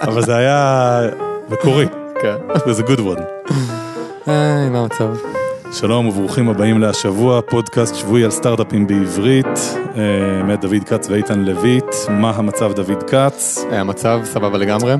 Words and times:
אבל 0.00 0.22
זה 0.22 0.36
היה 0.36 1.00
מקורי. 1.50 1.86
כן. 2.22 2.36
A 2.54 2.82
good 2.82 3.00
one. 3.00 3.52
היי, 4.26 4.68
מה 4.70 4.78
המצב? 4.78 5.14
שלום 5.72 6.08
וברוכים 6.08 6.48
הבאים 6.48 6.78
להשבוע, 6.80 7.40
פודקאסט 7.40 7.94
שבועי 7.94 8.24
על 8.24 8.30
סטארט-אפים 8.30 8.86
בעברית, 8.86 9.46
אה, 9.96 10.42
מאת 10.42 10.60
דוד 10.60 10.84
כץ 10.86 11.10
ואיתן 11.10 11.38
לויט, 11.38 11.94
מה 12.08 12.30
המצב 12.30 12.72
דוד 12.72 13.02
כץ, 13.02 13.64
אה, 13.72 13.80
המצב 13.80 14.20
סבבה 14.24 14.58
לגמרי? 14.58 14.94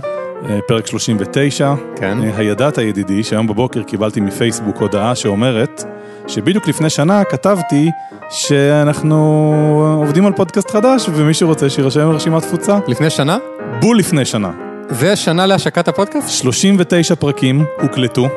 אה, 0.50 0.58
פרק 0.68 0.86
39, 0.86 1.74
כן. 1.96 2.18
אה, 2.22 2.36
הידעת 2.36 2.78
ידידי, 2.78 3.22
שהיום 3.22 3.46
בבוקר 3.46 3.82
קיבלתי 3.82 4.20
מפייסבוק 4.20 4.76
הודעה 4.76 5.14
שאומרת 5.14 5.82
שבדיוק 6.28 6.68
לפני 6.68 6.90
שנה 6.90 7.24
כתבתי 7.24 7.90
שאנחנו 8.30 9.16
עובדים 9.98 10.26
על 10.26 10.32
פודקאסט 10.32 10.70
חדש 10.70 11.08
ומי 11.14 11.34
שרוצה 11.34 11.70
שיירשם 11.70 12.08
ברשימת 12.12 12.42
תפוצה, 12.42 12.78
לפני 12.88 13.10
שנה? 13.10 13.38
בול 13.80 13.98
לפני 13.98 14.24
שנה. 14.24 14.50
זה 14.88 15.16
שנה 15.16 15.46
להשקת 15.46 15.88
הפודקאסט? 15.88 16.28
39 16.28 17.14
פרקים 17.14 17.64
הוקלטו, 17.82 18.28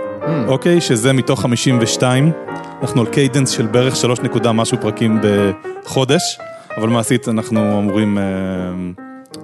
אוקיי? 0.47 0.81
שזה 0.81 1.13
מתוך 1.13 1.41
52. 1.41 2.31
אנחנו 2.81 3.01
על 3.01 3.07
cadence 3.07 3.49
של 3.49 3.65
בערך 3.65 3.95
3 3.95 4.19
נקודה 4.19 4.51
משהו 4.51 4.77
פרקים 4.81 5.19
בחודש, 5.83 6.21
אבל 6.77 6.89
מעשית 6.89 7.27
אנחנו 7.27 7.79
אמורים, 7.79 8.17
אה, 8.17 8.23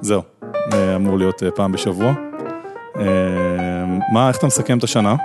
זהו, 0.02 0.22
אה, 0.74 0.96
אמור 0.96 1.18
להיות 1.18 1.44
אה, 1.44 1.52
פעם 1.52 1.72
בשבוע. 1.72 2.14
אה, 3.00 3.04
מה, 4.14 4.27
איך 4.27 4.38
אתה 4.38 4.48
מסכם 4.48 4.77
את 4.77 4.84
השנה? 4.84 5.16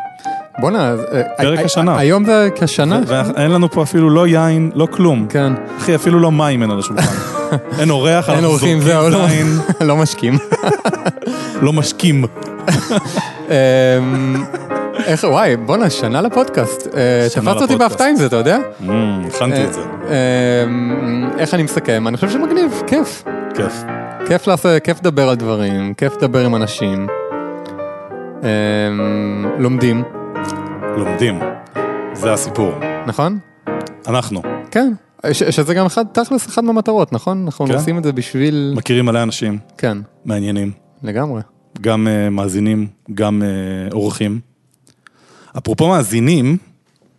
בואנה, 0.58 0.94
אה, 1.12 1.22
פרק 1.36 1.58
אה, 1.58 1.64
השנה. 1.64 1.98
היום 1.98 2.24
זה 2.24 2.48
כשנה? 2.54 3.00
ואין 3.06 3.50
לנו 3.50 3.70
פה 3.70 3.82
אפילו 3.82 4.10
לא 4.10 4.26
יין, 4.26 4.70
לא 4.74 4.86
כלום. 4.90 5.26
כן. 5.28 5.52
אחי, 5.78 5.94
אפילו 5.94 6.18
לא 6.20 6.32
מים 6.32 6.62
אין 6.62 6.70
על 6.70 6.78
השולחן. 6.78 7.16
אין 7.78 7.90
אורח, 7.90 8.28
אין 8.28 8.34
אנחנו 8.34 8.48
אורחים, 8.50 8.80
זורקים 8.80 9.12
לא- 9.12 9.28
זין, 9.28 9.46
לא 9.88 9.96
משקים. 9.96 10.38
לא 11.62 11.72
משקים. 11.72 12.24
אמ, 13.48 14.44
איך, 15.06 15.24
וואי, 15.24 15.56
בואנה, 15.56 15.90
שנה 15.90 16.20
לפודקאסט. 16.20 16.88
אה, 16.96 17.26
תפסת 17.34 17.62
אותי. 17.62 17.76
בהפתעה 17.76 18.08
עם 18.08 18.16
זה, 18.16 18.26
אתה 18.26 18.36
יודע? 18.36 18.58
אמ, 18.88 19.22
הכנתי 19.26 19.64
את 19.64 19.72
זה, 19.74 19.80
אמ, 20.64 21.28
איך 21.38 21.54
אני 21.54 21.62
מסכם? 21.62 22.08
אני 22.08 22.16
חושב 22.16 22.30
שמגניב, 22.30 22.82
כיף. 22.86 23.24
כיף. 23.54 23.72
כיף 24.28 24.46
לעשות, 24.46 24.70
כיף 24.84 24.98
לדבר 25.00 25.28
על 25.28 25.34
דברים, 25.34 25.94
כיף 25.94 26.16
לדבר 26.16 26.44
עם 26.44 26.56
אנשים. 26.56 27.06
אמ, 28.42 28.48
לומדים, 29.58 30.02
לומדים, 30.96 31.38
זה 32.12 32.32
הסיפור. 32.32 32.72
נכון? 33.06 33.38
אנחנו 34.06 34.42
כן. 34.70 34.92
שזה 35.32 35.74
גם 35.74 35.86
אחד, 35.86 36.04
תכלס, 36.12 36.46
אחד 36.48 36.64
מהמטרות, 36.64 37.12
נכון? 37.12 37.42
אנחנו 37.44 37.66
כן. 37.66 37.74
עושים 37.74 37.98
את 37.98 38.04
זה 38.04 38.12
בשביל... 38.12 38.72
מכירים 38.76 39.04
מלא 39.04 39.22
אנשים 39.22 39.58
כן, 39.78 39.98
מעניינים, 40.24 40.72
לגמרי. 41.02 41.42
גם 41.80 42.06
uh, 42.06 42.30
מאזינים, 42.30 42.86
גם 43.14 43.42
uh, 43.42 43.94
אורחים. 43.94 44.40
אפרופו 45.58 45.88
מאזינים, 45.88 46.56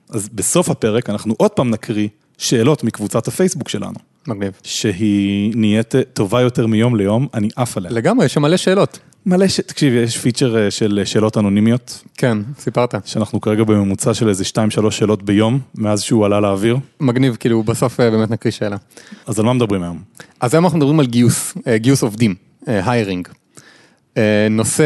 אז 0.09 0.29
בסוף 0.29 0.69
הפרק 0.69 1.09
אנחנו 1.09 1.33
עוד 1.37 1.51
פעם 1.51 1.69
נקריא 1.69 2.07
שאלות 2.37 2.83
מקבוצת 2.83 3.27
הפייסבוק 3.27 3.69
שלנו, 3.69 3.99
מגניב. 4.27 4.51
שהיא 4.63 5.53
נהיית 5.55 5.95
טובה 6.13 6.41
יותר 6.41 6.67
מיום 6.67 6.95
ליום, 6.95 7.27
אני 7.33 7.49
עף 7.55 7.77
עליה. 7.77 7.91
לגמרי, 7.91 8.25
יש 8.25 8.33
שם 8.33 8.41
מלא 8.41 8.57
שאלות. 8.57 8.99
מלא 9.25 9.47
ש... 9.47 9.59
תקשיב, 9.59 9.93
יש 9.93 10.17
פיצ'ר 10.17 10.57
אה, 10.57 10.71
של 10.71 11.01
שאלות 11.05 11.37
אנונימיות, 11.37 12.03
כן, 12.17 12.37
סיפרת. 12.59 12.95
שאנחנו 13.05 13.41
כרגע 13.41 13.63
בממוצע 13.63 14.13
של 14.13 14.29
איזה 14.29 14.43
2-3 14.87 14.91
שאלות 14.91 15.23
ביום, 15.23 15.59
מאז 15.75 16.01
שהוא 16.01 16.25
עלה 16.25 16.39
לאוויר. 16.39 16.77
מגניב, 16.99 17.35
כאילו, 17.35 17.63
בסוף 17.63 17.99
אה, 17.99 18.11
באמת 18.11 18.31
נקריא 18.31 18.51
שאלה. 18.51 18.77
אז 19.27 19.39
על 19.39 19.45
מה 19.45 19.53
מדברים 19.53 19.83
היום? 19.83 19.99
אז 20.39 20.53
היום 20.53 20.65
אנחנו 20.65 20.77
מדברים 20.77 20.99
על 20.99 21.05
גיוס, 21.05 21.53
אה, 21.67 21.77
גיוס 21.77 22.03
עובדים, 22.03 22.35
היירינג. 22.67 23.27
נושא 24.49 24.83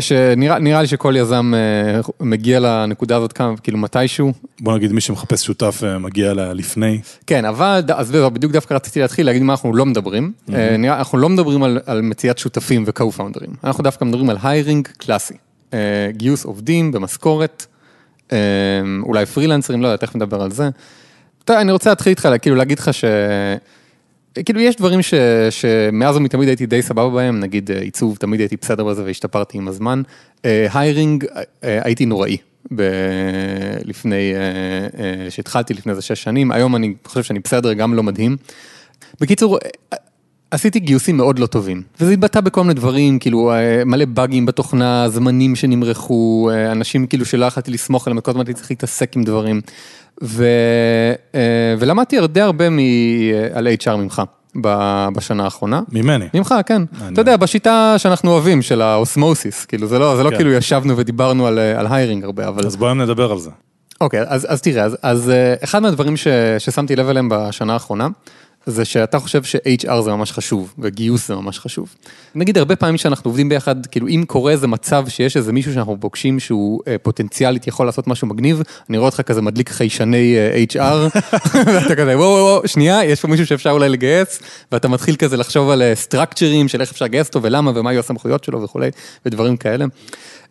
שנראה 0.00 0.58
נראה 0.58 0.80
לי 0.82 0.86
שכל 0.88 1.14
יזם 1.18 1.52
אה, 1.56 2.00
מגיע 2.20 2.60
לנקודה 2.60 3.16
הזאת 3.16 3.32
כמה, 3.32 3.56
כאילו 3.56 3.78
מתישהו. 3.78 4.32
בוא 4.60 4.74
נגיד 4.76 4.92
מי 4.92 5.00
שמחפש 5.00 5.44
שותף 5.44 5.80
אה, 5.86 5.98
מגיע 5.98 6.30
אליה 6.30 6.52
לפני. 6.52 7.00
כן, 7.26 7.44
אבל, 7.44 7.82
אז 7.94 8.10
בדיוק 8.10 8.52
דווקא 8.52 8.74
רציתי 8.74 9.00
להתחיל 9.00 9.26
להגיד 9.26 9.42
מה 9.42 9.52
אנחנו 9.52 9.74
לא 9.76 9.86
מדברים. 9.86 10.32
אה, 10.54 10.76
נראה- 10.76 10.98
אנחנו 10.98 11.18
לא 11.18 11.28
מדברים 11.28 11.62
על, 11.62 11.78
על 11.86 12.00
מציאת 12.02 12.38
שותפים 12.38 12.84
ו-co-founders. 12.86 13.50
אנחנו 13.64 13.84
דווקא 13.84 14.04
מדברים 14.04 14.30
על 14.30 14.36
היירינג 14.42 14.88
קלאסי. 14.98 15.34
אה, 15.74 15.78
גיוס 16.12 16.44
עובדים 16.44 16.92
במשכורת, 16.92 17.66
אה, 18.32 18.38
אולי 19.02 19.26
פרילנסרים, 19.26 19.82
לא 19.82 19.86
יודע, 19.88 19.96
תכף 19.96 20.16
נדבר 20.16 20.42
על 20.42 20.50
זה. 20.50 20.68
אני 21.50 21.72
רוצה 21.72 21.90
להתחיל 21.90 22.10
איתך, 22.10 22.28
כאילו 22.42 22.56
להגיד 22.56 22.78
לך 22.78 22.94
ש... 22.94 23.04
כאילו 24.44 24.60
יש 24.60 24.76
דברים 24.76 25.02
ש, 25.02 25.14
שמאז 25.50 26.16
ומתמיד 26.16 26.48
הייתי 26.48 26.66
די 26.66 26.82
סבבה 26.82 27.08
בהם, 27.08 27.40
נגיד 27.40 27.70
אה, 27.70 27.80
עיצוב, 27.80 28.16
תמיד 28.16 28.40
הייתי 28.40 28.56
בסדר 28.56 28.84
בזה 28.84 29.04
והשתפרתי 29.04 29.58
עם 29.58 29.68
הזמן. 29.68 30.02
היירינג, 30.44 31.24
הייתי 31.62 32.06
נוראי. 32.06 32.36
ב... 32.74 32.82
לפני, 33.84 34.34
אה, 34.34 34.40
אה, 35.04 35.30
שהתחלתי 35.30 35.74
לפני 35.74 35.90
איזה 35.90 36.02
שש 36.02 36.22
שנים, 36.22 36.52
היום 36.52 36.76
אני 36.76 36.94
חושב 37.04 37.22
שאני 37.22 37.38
בסדר, 37.38 37.72
גם 37.72 37.94
לא 37.94 38.02
מדהים. 38.02 38.36
בקיצור, 39.20 39.58
אה, 39.92 39.98
עשיתי 40.50 40.80
גיוסים 40.80 41.16
מאוד 41.16 41.38
לא 41.38 41.46
טובים, 41.46 41.82
וזה 42.00 42.12
התבטא 42.12 42.40
בכל 42.40 42.60
מיני 42.60 42.74
דברים, 42.74 43.18
כאילו 43.18 43.52
אה, 43.52 43.84
מלא 43.84 44.04
באגים 44.04 44.46
בתוכנה, 44.46 45.08
זמנים 45.08 45.56
שנמרחו, 45.56 46.50
אה, 46.52 46.72
אנשים 46.72 47.06
כאילו 47.06 47.24
שלא 47.24 47.46
יכולתי 47.46 47.70
לסמוך 47.70 48.06
עליהם, 48.06 48.20
כל 48.20 48.30
הזמן 48.30 48.40
הייתי 48.40 48.54
צריך 48.54 48.70
להתעסק 48.70 49.16
עם 49.16 49.24
דברים. 49.24 49.60
ו, 50.22 50.44
אה, 51.34 51.74
ולמדתי 51.78 52.16
די 52.26 52.40
הרבה 52.40 52.70
מ, 52.70 52.78
על 53.54 53.68
HR 53.84 53.96
ממך 53.96 54.22
בשנה 55.14 55.44
האחרונה. 55.44 55.80
ממני. 55.92 56.24
ממך, 56.34 56.54
כן. 56.66 56.82
מעניין. 56.92 57.12
אתה 57.12 57.20
יודע, 57.20 57.36
בשיטה 57.36 57.94
שאנחנו 57.98 58.30
אוהבים, 58.30 58.62
של 58.62 58.82
האוסמוסיס, 58.82 59.64
כאילו 59.64 59.86
זה 59.86 59.98
לא, 59.98 60.16
זה 60.16 60.22
לא 60.22 60.30
כן. 60.30 60.36
כאילו 60.36 60.52
ישבנו 60.52 60.96
ודיברנו 60.96 61.46
על, 61.46 61.58
על 61.58 61.86
hiring 61.90 62.24
הרבה, 62.24 62.48
אבל... 62.48 62.66
אז 62.66 62.76
בוא 62.76 62.86
היום 62.86 63.00
נדבר 63.00 63.32
על 63.32 63.38
זה. 63.38 63.50
אוקיי, 64.00 64.20
אז, 64.26 64.46
אז 64.50 64.62
תראה, 64.62 64.84
אז, 64.84 64.96
אז 65.02 65.32
אחד 65.64 65.82
מהדברים 65.82 66.16
ש, 66.16 66.28
ששמתי 66.58 66.96
לב 66.96 67.08
אליהם 67.08 67.28
בשנה 67.32 67.72
האחרונה, 67.72 68.08
זה 68.70 68.84
שאתה 68.84 69.18
חושב 69.18 69.42
ש-HR 69.42 70.00
זה 70.00 70.10
ממש 70.10 70.32
חשוב, 70.32 70.74
וגיוס 70.78 71.28
זה 71.28 71.34
ממש 71.34 71.58
חשוב. 71.58 71.94
נגיד, 72.34 72.58
הרבה 72.58 72.76
פעמים 72.76 72.96
שאנחנו 72.96 73.28
עובדים 73.28 73.48
ביחד, 73.48 73.86
כאילו, 73.86 74.08
אם 74.08 74.24
קורה 74.26 74.52
איזה 74.52 74.66
מצב 74.66 75.04
שיש 75.08 75.36
איזה 75.36 75.52
מישהו 75.52 75.74
שאנחנו 75.74 75.96
פוגשים 76.00 76.40
שהוא 76.40 76.80
אה, 76.88 76.96
פוטנציאלית 77.02 77.66
יכול 77.66 77.86
לעשות 77.86 78.06
משהו 78.06 78.26
מגניב, 78.26 78.62
אני 78.90 78.98
רואה 78.98 79.08
אותך 79.08 79.20
כזה 79.20 79.42
מדליק 79.42 79.68
חיישני 79.70 80.36
אה, 80.36 80.64
HR, 80.72 81.18
ואתה 81.66 81.96
כזה, 81.96 82.18
וואו, 82.18 82.30
וואו, 82.30 82.68
שנייה, 82.68 83.04
יש 83.04 83.20
פה 83.20 83.28
מישהו 83.28 83.46
שאפשר 83.46 83.70
אולי 83.70 83.88
לגייס, 83.88 84.42
ואתה 84.72 84.88
מתחיל 84.88 85.16
כזה 85.16 85.36
לחשוב 85.36 85.70
על 85.70 85.82
סטרקצ'רים 85.94 86.68
של 86.68 86.80
איך 86.80 86.90
אפשר 86.90 87.04
לגייס 87.04 87.26
אותו 87.26 87.42
ולמה 87.42 87.72
ומה 87.74 87.92
יהיו 87.92 88.00
הסמכויות 88.00 88.44
שלו 88.44 88.62
וכולי, 88.62 88.90
ודברים 89.26 89.56
כאלה. 89.56 89.84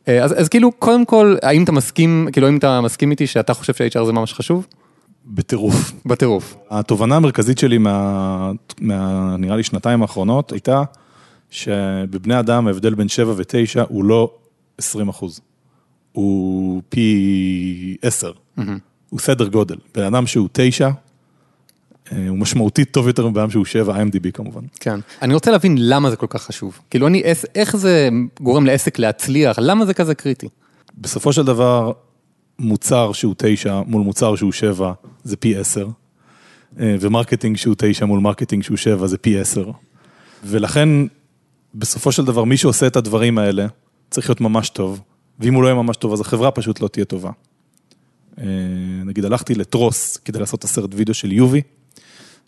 אה, 0.08 0.24
אז, 0.24 0.41
אז 0.41 0.50
כאילו, 0.50 0.72
קודם 0.72 1.06
כל, 1.06 1.35
האם 1.41 1.63
אתה 1.63 1.72
מסכים, 1.72 2.28
כאילו, 2.31 2.47
האם 2.47 2.58
אתה 2.58 2.81
מסכים 2.81 3.12
איתי 3.12 3.28
שאתה 3.28 3.53
חושב 3.53 3.74
ש-HR 3.74 4.06
זה 4.06 4.13
ממש 4.13 4.34
חשוב? 4.34 4.66
בטירוף. 5.29 5.91
בטירוף. 6.06 6.56
התובנה 6.69 7.16
המרכזית 7.16 7.57
שלי 7.57 7.78
מה, 7.78 8.51
מה 8.81 9.35
נראה 9.40 9.56
לי 9.56 9.63
שנתיים 9.63 10.01
האחרונות 10.01 10.51
הייתה 10.51 10.84
שבבני 11.50 12.40
אדם 12.40 12.67
ההבדל 12.67 12.95
בין 12.95 13.07
7 13.07 13.34
ו-9 13.38 13.85
הוא 13.90 14.03
לא 14.06 14.34
20 14.78 15.09
אחוז, 15.09 15.41
הוא 16.12 16.81
פי 16.90 17.97
10, 18.01 18.31
הוא 19.09 19.19
סדר 19.19 19.47
גודל. 19.47 19.75
בן 19.95 20.03
אדם 20.03 20.28
שהוא 20.28 20.50
9, 20.51 20.90
אה, 22.11 22.28
הוא 22.29 22.38
משמעותית 22.38 22.91
טוב 22.91 23.07
יותר 23.07 23.28
מבן 23.28 23.41
אדם 23.41 23.50
שהוא 23.50 23.66
7, 23.66 24.03
IMDB 24.03 24.31
כמובן. 24.34 24.61
כן. 24.79 25.00
אני 25.22 25.34
רוצה 25.34 25.51
להבין 25.51 25.75
למה 25.79 26.09
זה 26.09 26.16
כל 26.16 26.28
כך 26.29 26.44
חשוב. 26.44 26.79
כאילו, 26.90 27.07
אני, 27.07 27.23
איך 27.56 27.78
זה 27.78 28.09
גורם 28.41 28.66
לעסק 28.66 29.00
להצליח? 29.00 29.59
למה 29.59 29.85
זה 29.85 29.94
כזה 29.94 30.16
קריטי? 30.16 30.47
בסופו 30.97 31.34
של 31.34 31.46
דבר, 31.46 31.91
מוצר 32.59 33.12
שהוא 33.14 33.36
9 33.38 33.81
מול 33.86 34.02
מוצר 34.02 34.36
שהוא 34.36 34.52
7 34.52 34.94
זה 35.24 35.38
פי 35.38 35.58
10, 35.58 35.88
אה, 36.80 36.96
ו 37.00 37.05
marketing 37.05 37.58
שהוא 37.58 37.75
9 37.78 38.06
מול 38.06 38.20
marketing 38.20 38.64
שהוא 38.64 38.78
7 38.78 39.08
זה 39.08 39.18
פי 39.18 39.40
10. 39.40 39.72
ולכן, 40.44 40.90
בסופו 41.75 42.12
של 42.12 42.25
דבר, 42.25 42.44
מי 42.44 42.58
שעושה 42.58 42.88
את 42.88 42.96
הדברים 42.96 43.38
האלה 43.38 43.68
צריך 44.09 44.29
להיות 44.29 44.41
ממש 44.41 44.70
טוב, 44.70 45.02
ואם 45.40 45.53
הוא 45.53 45.64
לא 45.64 45.67
יהיה 45.67 45.76
ממש 45.76 45.97
טוב, 45.97 46.14
אז 46.14 46.22
החברה 46.22 46.52
פשוט 46.52 46.82
לא 46.82 46.88
תהיה 46.88 47.06
טובה. 47.06 47.32
אה, 48.40 48.46
נגיד, 49.06 49.26
הלכתי 49.26 49.56
לטרוס 49.56 50.17
כדי 50.17 50.40
לעשות 50.40 50.59
את 50.59 50.64
הסרט 50.64 50.90
וידאו 50.94 51.14
של 51.14 51.32
יובי, 51.32 51.61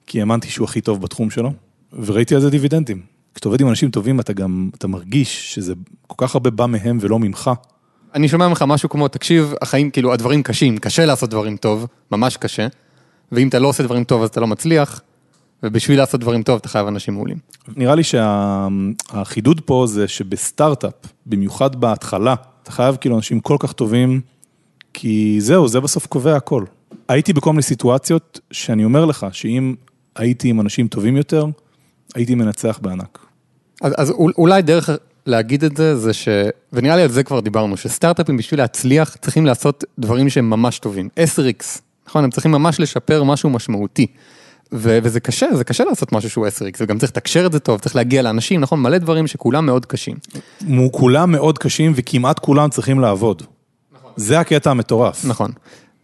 כי 0.08 0.19
האמנתי 0.19 0.50
שהוא 0.50 0.66
הכי 0.66 0.81
טוב 0.81 1.02
בתחום 1.02 1.30
שלו, 1.30 1.54
וראיתי 1.94 2.36
על 2.36 2.42
זה 2.42 2.50
דיבידנדים. 2.50 3.02
כשאתה 3.34 3.48
עובד 3.48 3.62
עם 3.62 3.69
אנשים 3.69 3.92
טובים, 3.92 4.19
אתה 4.19 4.34
גם, 4.34 4.69
אתה 4.78 4.88
מרגיש 4.88 5.56
שזה 5.56 5.74
כל 6.08 6.28
כך 6.28 6.36
הרבה 6.36 6.50
בא 6.50 6.66
מהם 6.66 6.98
ולא 7.02 7.19
ממך. 7.19 7.52
אני 8.16 8.28
שומע 8.28 8.48
ממך 8.48 8.62
משהו 8.68 8.90
כמו, 8.90 9.08
תקשיב, 9.08 9.54
החיים, 9.62 9.92
כאילו, 9.92 10.13
הדברים 10.13 10.44
קשים, 10.44 10.78
קשה 10.78 11.06
לעשות 11.06 11.30
דברים 11.30 11.58
טוב, 11.58 11.88
ממש 12.12 12.38
קשה, 12.38 12.68
ואם 13.31 13.48
אתה 13.48 13.60
לא 13.60 13.68
עושה 13.68 13.84
דברים 13.84 14.04
טוב 14.04 14.24
אז 14.24 14.30
אתה 14.30 14.40
לא 14.40 14.48
מצליח, 14.48 15.02
ובשביל 15.63 15.98
לעשות 15.98 16.19
דברים 16.19 16.44
טוב 16.44 16.56
אתה 16.60 16.69
חייב 16.69 16.88
אנשים 16.88 17.13
מעולים. 17.13 17.38
נראה 17.75 17.96
לי 17.96 18.04
שהחידוד 18.04 19.62
פה 19.66 19.86
זה 19.88 20.08
שבסטארט-אפ, 20.08 20.94
במיוחד 21.25 21.75
בהתחלה, 21.75 22.36
אתה 22.63 22.72
חייב 22.72 22.96
כאילו 22.96 23.16
אנשים 23.16 23.40
כל 23.40 23.56
כך 23.60 23.72
טובים, 23.74 24.22
כי 24.94 25.38
זהו, 25.40 25.68
זה 25.68 25.80
בסוף 25.80 26.06
קובע 26.06 26.36
הכל. 26.36 26.66
הייתי 27.08 27.34
בכל 27.34 27.50
מיני 27.52 27.62
סיטואציות 27.62 28.40
שאני 28.52 28.84
אומר 28.84 29.06
לך 29.06 29.25
שאם 29.31 29.75
הייתי 30.16 30.50
עם 30.50 30.62
אנשים 30.62 30.88
טובים 30.88 31.18
יותר, 31.18 31.46
הייתי 32.16 32.36
מנצח 32.36 32.80
בענק. 32.81 33.19
אז, 33.81 33.94
אז 33.98 34.10
אול- 34.12 34.34
אולי 34.38 34.62
דרך 34.62 34.90
להגיד 35.26 35.64
את 35.64 35.78
זה, 35.78 35.98
זה 35.98 36.14
ש... 36.14 36.28
ונראה 36.74 36.96
לי 36.96 37.02
על 37.02 37.10
זה 37.10 37.24
כבר 37.24 37.40
דיברנו, 37.40 37.78
שסטארט-אפים 37.78 38.38
בשביל 38.38 38.60
להצליח 38.60 39.16
צריכים 39.22 39.46
לעשות 39.46 39.84
דברים 40.00 40.30
שהם 40.30 40.50
ממש 40.50 40.80
טובים. 40.80 41.10
10x, 41.20 41.64
נכון? 42.08 42.24
הם 42.24 42.30
צריכים 42.30 42.52
ממש 42.52 42.80
לשפר 42.80 43.24
משהו 43.24 43.50
משמעותי. 43.50 44.08
ו- 44.74 45.00
וזה 45.04 45.20
קשה, 45.20 45.48
זה 45.56 45.64
קשה 45.64 45.84
לעשות 45.84 46.12
משהו 46.12 46.30
שהוא 46.30 46.48
10x, 46.48 46.78
וגם 46.80 47.00
צריך 47.00 47.12
לתקשר 47.12 47.46
את 47.46 47.52
זה 47.52 47.60
טוב, 47.60 47.80
צריך 47.80 47.96
להגיע 47.96 48.22
לאנשים, 48.22 48.62
נכון? 48.62 48.82
מלא 48.82 48.98
דברים 48.98 49.28
שכולם 49.28 49.66
מאוד 49.66 49.86
קשים. 49.86 50.16
כולם 50.92 51.32
מאוד 51.32 51.58
קשים 51.58 51.92
וכמעט 51.96 52.40
כולם 52.40 52.70
צריכים 52.70 53.00
לעבוד. 53.00 53.44
זה 54.16 54.40
הקטע 54.40 54.72
המטורף. 54.72 55.26
נכון. 55.26 55.52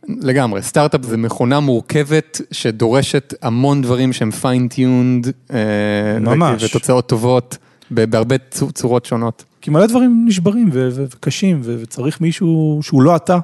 לגמרי, 0.07 0.61
סטארט-אפ 0.61 1.01
זה 1.03 1.17
מכונה 1.17 1.59
מורכבת 1.59 2.41
שדורשת 2.51 3.33
המון 3.41 3.81
דברים 3.81 4.13
שהם 4.13 4.31
fine-tuned. 4.31 5.31
ממש. 6.21 6.63
ותוצאות 6.63 7.07
טובות 7.07 7.57
בהרבה 7.91 8.35
צורות 8.73 9.05
שונות. 9.05 9.43
כי 9.61 9.71
מלא 9.71 9.85
דברים 9.85 10.25
נשברים 10.27 10.69
וקשים, 10.73 11.61
וצריך 11.63 12.21
מישהו 12.21 12.79
שהוא 12.83 13.01
לא 13.01 13.15
אתה. 13.15 13.37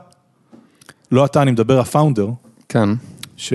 לא 1.12 1.26
אתה, 1.26 1.42
אני 1.42 1.52
מדבר 1.52 1.80
ה 1.80 1.85
founder, 1.85 2.30
כן. 2.70 2.90
ש... 3.38 3.54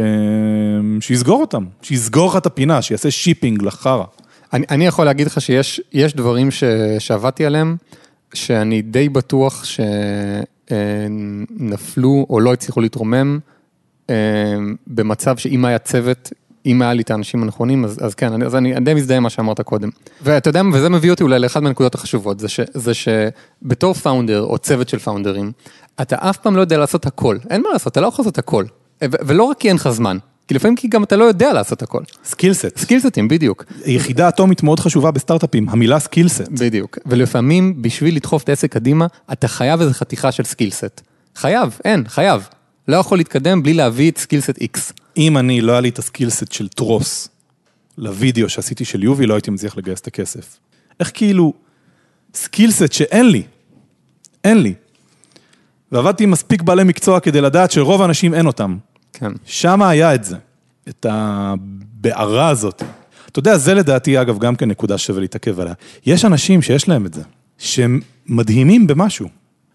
שיסגור 1.01 1.41
אותם, 1.41 1.65
שיסגור 1.83 2.31
לך 2.31 2.37
את 2.37 2.47
הפינה, 2.47 2.83
שיעשה 2.83 3.11
shipping 3.11 3.63
לחרא. 3.63 4.05
אני, 4.53 4.67
אני 4.71 4.87
יכול 4.87 5.05
להגיד 5.05 5.27
לך 5.27 5.41
שיש 5.41 5.81
יש 5.93 6.15
דברים 6.15 6.51
ש, 6.51 6.65
שעבדתי 6.99 7.47
עליהם, 7.47 7.77
שאני 8.35 8.83
די 8.83 9.09
בטוח 9.09 9.65
שנפלו 11.55 12.27
או 12.31 12.41
לא 12.41 12.53
הצליחו 12.53 12.81
להתרומם 12.81 13.39
אה, 14.11 14.15
במצב 14.87 15.37
שאם 15.37 15.65
היה 15.65 15.79
צוות, 15.79 16.33
אם 16.69 16.83
היה 16.83 16.95
לי 16.95 17.03
את 17.03 17.11
האנשים 17.11 17.43
הנכונים, 17.43 17.85
אז, 17.85 17.99
אז 18.01 18.15
כן, 18.15 18.43
אז 18.43 18.57
אני 18.57 18.81
די 18.81 18.95
מזדהה 18.95 19.17
עם 19.17 19.23
מה 19.23 19.31
שאמרת 19.31 19.61
קודם. 19.61 19.89
ואתה 20.23 20.49
יודע, 20.51 20.63
וזה 20.73 20.89
מביא 20.89 21.11
אותי 21.11 21.23
אולי 21.23 21.39
לאחת 21.39 21.63
מהנקודות 21.63 21.95
החשובות, 21.95 22.41
זה, 22.41 22.49
ש, 22.49 22.61
זה 22.75 22.93
שבתור 22.95 23.95
founder 23.95 24.43
או 24.43 24.59
צוות 24.59 24.89
של 24.89 24.99
founderים, 24.99 25.53
אתה 26.03 26.17
אף 26.19 26.37
פעם 26.37 26.57
לא 26.57 26.61
יודע 26.61 26.79
לעשות 26.79 27.07
הכל, 27.07 27.37
אין 27.51 27.63
מה 27.63 27.69
לעשות, 27.73 27.93
אתה 27.93 28.01
לא 28.01 28.07
יכול 28.07 28.23
לעשות 28.23 28.39
הכל. 28.39 28.65
ו- 29.05 29.07
ולא 29.27 29.43
רק 29.43 29.59
כי 29.59 29.69
אין 29.69 29.77
לך 29.77 29.89
זמן, 29.89 30.19
כי 30.49 30.55
לפעמים 30.55 30.77
כי 30.77 30.89
גם 30.89 31.05
אתה 31.05 31.17
לא 31.17 31.25
יודע 31.25 31.53
לעשות 31.53 31.83
הכל. 31.83 32.03
skillset. 32.25 32.79
skillsetים, 32.79 33.29
בדיוק. 33.29 33.65
יחידה 33.87 34.29
אטומית 34.29 34.63
מאוד 34.63 34.81
חשובה 34.81 35.11
בסטארט-אפים, 35.11 35.69
המילה 35.69 35.99
skillset. 35.99 36.49
בדיוק, 36.49 36.99
ולפעמים 37.07 37.83
בשביל 37.83 38.17
לדחוף 38.17 38.43
את 38.43 38.49
העסק 38.49 38.73
קדימה, 38.73 39.07
אתה 39.33 39.49
חייב 39.49 39.81
איזה 39.81 39.95
חתיכה 39.95 40.33
של 40.33 40.45
skillset. 40.45 41.01
חייב, 41.37 41.79
אין, 41.85 42.05
חייב. 42.09 42.49
לא 42.89 42.97
יכול 42.97 43.19
להתקדם 43.19 43.63
בלי 43.63 43.75
להביא 43.75 44.11
את 44.11 44.19
skillset 44.19 44.59
X. 44.59 44.79
אם 45.17 45.39
אני, 45.39 45.61
לא 45.61 45.73
היה 45.73 45.81
לי 45.81 45.89
את 45.89 45.99
ה 45.99 46.05
skillset 46.05 46.53
של 46.53 46.69
טרוס 46.69 47.29
לוידאו 47.99 48.49
שעשיתי 48.49 48.85
של 48.85 49.03
יובי, 49.03 49.27
לא 49.27 49.35
הייתי 49.35 49.51
מצליח 49.51 49.77
לגייס 49.77 50.01
את 50.01 50.07
הכסף. 50.07 50.59
איך 51.01 51.11
כאילו, 51.15 51.53
skillset 52.35 52.93
שאין 52.93 53.31
לי, 53.31 53.43
אין 54.45 54.63
לי. 54.63 54.75
ועבדתי 55.93 56.25
עם 56.25 56.31
מספיק 56.31 56.63
בעלי 56.63 56.85
מקצוע 56.85 57.21
כדי 57.21 57.41
לדעת 57.41 57.71
שרוב 57.71 58.03
האנשים 58.03 58.35
אין 58.35 58.47
אותם. 58.47 58.77
כן. 59.13 59.33
שם 59.45 59.83
היה 59.83 60.15
את 60.15 60.25
זה, 60.25 60.37
את 60.89 61.07
הבערה 61.09 62.49
הזאת. 62.49 62.83
אתה 63.29 63.39
יודע, 63.39 63.59
זה 63.59 63.75
לדעתי, 63.75 64.21
אגב, 64.21 64.39
גם 64.39 64.57
כן 64.57 64.69
נקודה 64.69 64.99
שווה 64.99 65.21
להתעכב 65.21 65.61
עליה. 65.61 65.75
יש 66.07 66.25
אנשים 66.25 66.63
שיש 66.63 66.89
להם 66.89 67.07
את 67.07 67.15
זה, 67.15 67.23
שהם 67.59 68.01
מדהימים 68.27 68.87
במשהו. 68.87 69.29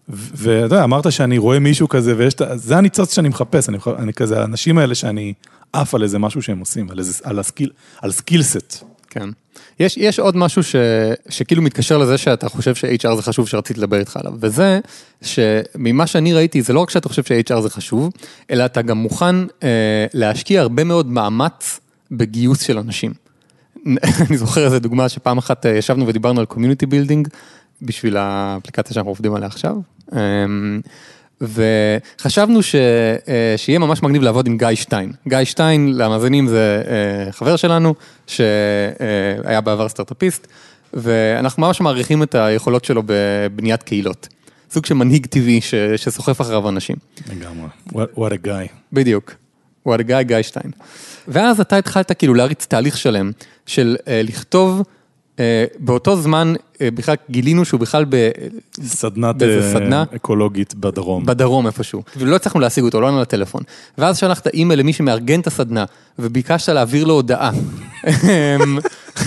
ואתה 0.08 0.50
יודע, 0.50 0.84
אמרת 0.84 1.12
שאני 1.12 1.38
רואה 1.38 1.58
מישהו 1.58 1.88
כזה, 1.88 2.14
ויש 2.16 2.34
את 2.34 2.40
ה... 2.40 2.56
זה 2.56 2.76
הניצוץ 2.76 3.14
שאני 3.14 3.28
מחפש, 3.28 3.68
אני, 3.68 3.78
אני 3.98 4.12
כזה, 4.12 4.40
האנשים 4.40 4.78
האלה 4.78 4.94
שאני 4.94 5.34
עף 5.72 5.94
על 5.94 6.02
איזה 6.02 6.18
משהו 6.18 6.42
שהם 6.42 6.58
עושים, 6.58 6.90
על, 6.90 6.98
איזה, 6.98 7.22
על, 7.24 7.38
ה 7.38 7.43
skill, 7.43 7.70
על 8.02 8.12
skillset. 8.12 8.84
כן. 9.10 9.28
יש, 9.80 9.96
יש 9.96 10.18
עוד 10.18 10.36
משהו 10.36 10.62
ש, 10.62 10.76
שכאילו 11.28 11.62
מתקשר 11.62 11.98
לזה 11.98 12.18
שאתה 12.18 12.48
חושב 12.48 12.74
ש-HR 12.74 13.14
זה 13.14 13.22
חשוב 13.22 13.48
שרציתי 13.48 13.80
לדבר 13.80 13.98
איתך 13.98 14.16
עליו, 14.16 14.32
וזה 14.40 14.80
שממה 15.22 16.06
שאני 16.06 16.32
ראיתי, 16.32 16.62
זה 16.62 16.72
לא 16.72 16.80
רק 16.80 16.90
שאתה 16.90 17.08
חושב 17.08 17.22
ש-HR 17.22 17.60
זה 17.60 17.70
חשוב, 17.70 18.12
אלא 18.50 18.64
אתה 18.64 18.82
גם 18.82 18.98
מוכן 18.98 19.36
אה, 19.62 20.06
להשקיע 20.14 20.60
הרבה 20.60 20.84
מאוד 20.84 21.06
מאמץ 21.06 21.80
בגיוס 22.10 22.60
של 22.60 22.78
אנשים. 22.78 23.12
אני 24.28 24.36
זוכר 24.36 24.64
איזה 24.64 24.78
דוגמה 24.78 25.08
שפעם 25.08 25.38
אחת 25.38 25.66
אה, 25.66 25.70
ישבנו 25.70 26.06
ודיברנו 26.06 26.40
על 26.40 26.46
community 26.46 26.86
building, 26.86 27.28
בשביל 27.82 28.16
האפליקציה 28.16 28.94
שאנחנו 28.94 29.10
עובדים 29.10 29.34
עליה 29.34 29.46
עכשיו. 29.46 29.76
אה, 30.12 30.18
וחשבנו 31.40 32.62
ש, 32.62 32.74
אה, 33.28 33.54
שיהיה 33.56 33.78
ממש 33.78 34.02
מגניב 34.02 34.22
לעבוד 34.22 34.46
עם 34.46 34.58
גיא 34.58 34.74
שטיין. 34.74 35.12
גיא 35.28 35.44
שטיין, 35.44 35.96
למאזינים 35.96 36.46
זה 36.46 36.82
אה, 36.86 37.32
חבר 37.32 37.56
שלנו, 37.56 37.94
שהיה 38.26 39.60
בעבר 39.64 39.88
סטארט-אפיסט, 39.88 40.46
ואנחנו 40.94 41.62
ממש 41.62 41.80
מעריכים 41.80 42.22
את 42.22 42.34
היכולות 42.34 42.84
שלו 42.84 43.02
בבניית 43.06 43.82
קהילות. 43.82 44.28
סוג 44.70 44.86
של 44.86 44.94
מנהיג 44.94 45.26
טבעי 45.26 45.60
ש, 45.60 45.74
שסוחף 45.96 46.40
אחריו 46.40 46.68
אנשים. 46.68 46.96
לגמרי. 47.32 47.68
What, 47.88 48.18
what 48.18 48.30
a 48.30 48.46
guy. 48.46 48.72
בדיוק. 48.92 49.34
הוא 49.82 49.94
הגיא 49.94 50.22
גיא 50.22 50.42
שטיין. 50.42 50.72
ואז 51.28 51.60
אתה 51.60 51.76
התחלת 51.76 52.12
כאילו 52.12 52.34
להריץ 52.34 52.66
תהליך 52.66 52.98
שלם 52.98 53.30
של 53.66 53.96
אה, 54.08 54.20
לכתוב, 54.24 54.78
אה, 54.78 54.84
באותו 55.78 56.16
זמן 56.16 56.54
אה, 56.80 56.88
בכלל 56.90 57.14
גילינו 57.30 57.64
שהוא 57.64 57.80
בכלל 57.80 58.04
ב, 58.08 58.30
סדנת 58.84 59.36
באיזה 59.36 59.66
אה, 59.66 59.72
סדנה? 59.72 60.04
אקולוגית 60.16 60.74
בדרום. 60.74 61.26
בדרום 61.26 61.66
איפשהו, 61.66 62.02
ולא 62.16 62.36
הצלחנו 62.36 62.60
להשיג 62.60 62.84
אותו, 62.84 63.00
לא 63.00 63.08
ענה 63.08 63.20
לטלפון. 63.20 63.62
ואז 63.98 64.18
שלחת 64.18 64.46
אימייל 64.46 64.80
למי 64.80 64.92
שמארגן 64.92 65.40
את 65.40 65.46
הסדנה, 65.46 65.84
וביקשת 66.18 66.68
להעביר 66.68 67.04
לו 67.04 67.14
הודעה. 67.14 67.50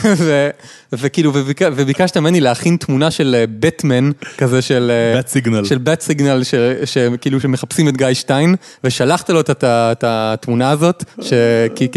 ו- 0.06 0.50
וכאילו, 0.94 1.32
וביק- 1.34 1.72
וביקשת 1.76 2.18
ממני 2.18 2.42
להכין 2.42 2.78
תמונה 2.78 3.12
של 3.12 3.36
אה, 3.40 3.46
בטמן, 3.60 4.12
כזה 4.38 4.62
של... 4.62 4.92
אה, 5.16 5.20
Bat 5.20 5.26
signal. 5.26 5.66
של 5.68 5.78
בת 5.78 6.02
סיגנל, 6.02 6.42
שכאילו 6.86 7.40
שמחפשים 7.40 7.88
את 7.88 7.98
גיא 7.98 8.14
שטיין, 8.14 8.56
ושלחת 8.84 9.30
לו 9.30 9.40
את, 9.40 9.64
התמונה 10.08 10.70
הזאת, 10.72 11.04
ש- 11.22 11.34
כי- 11.76 11.88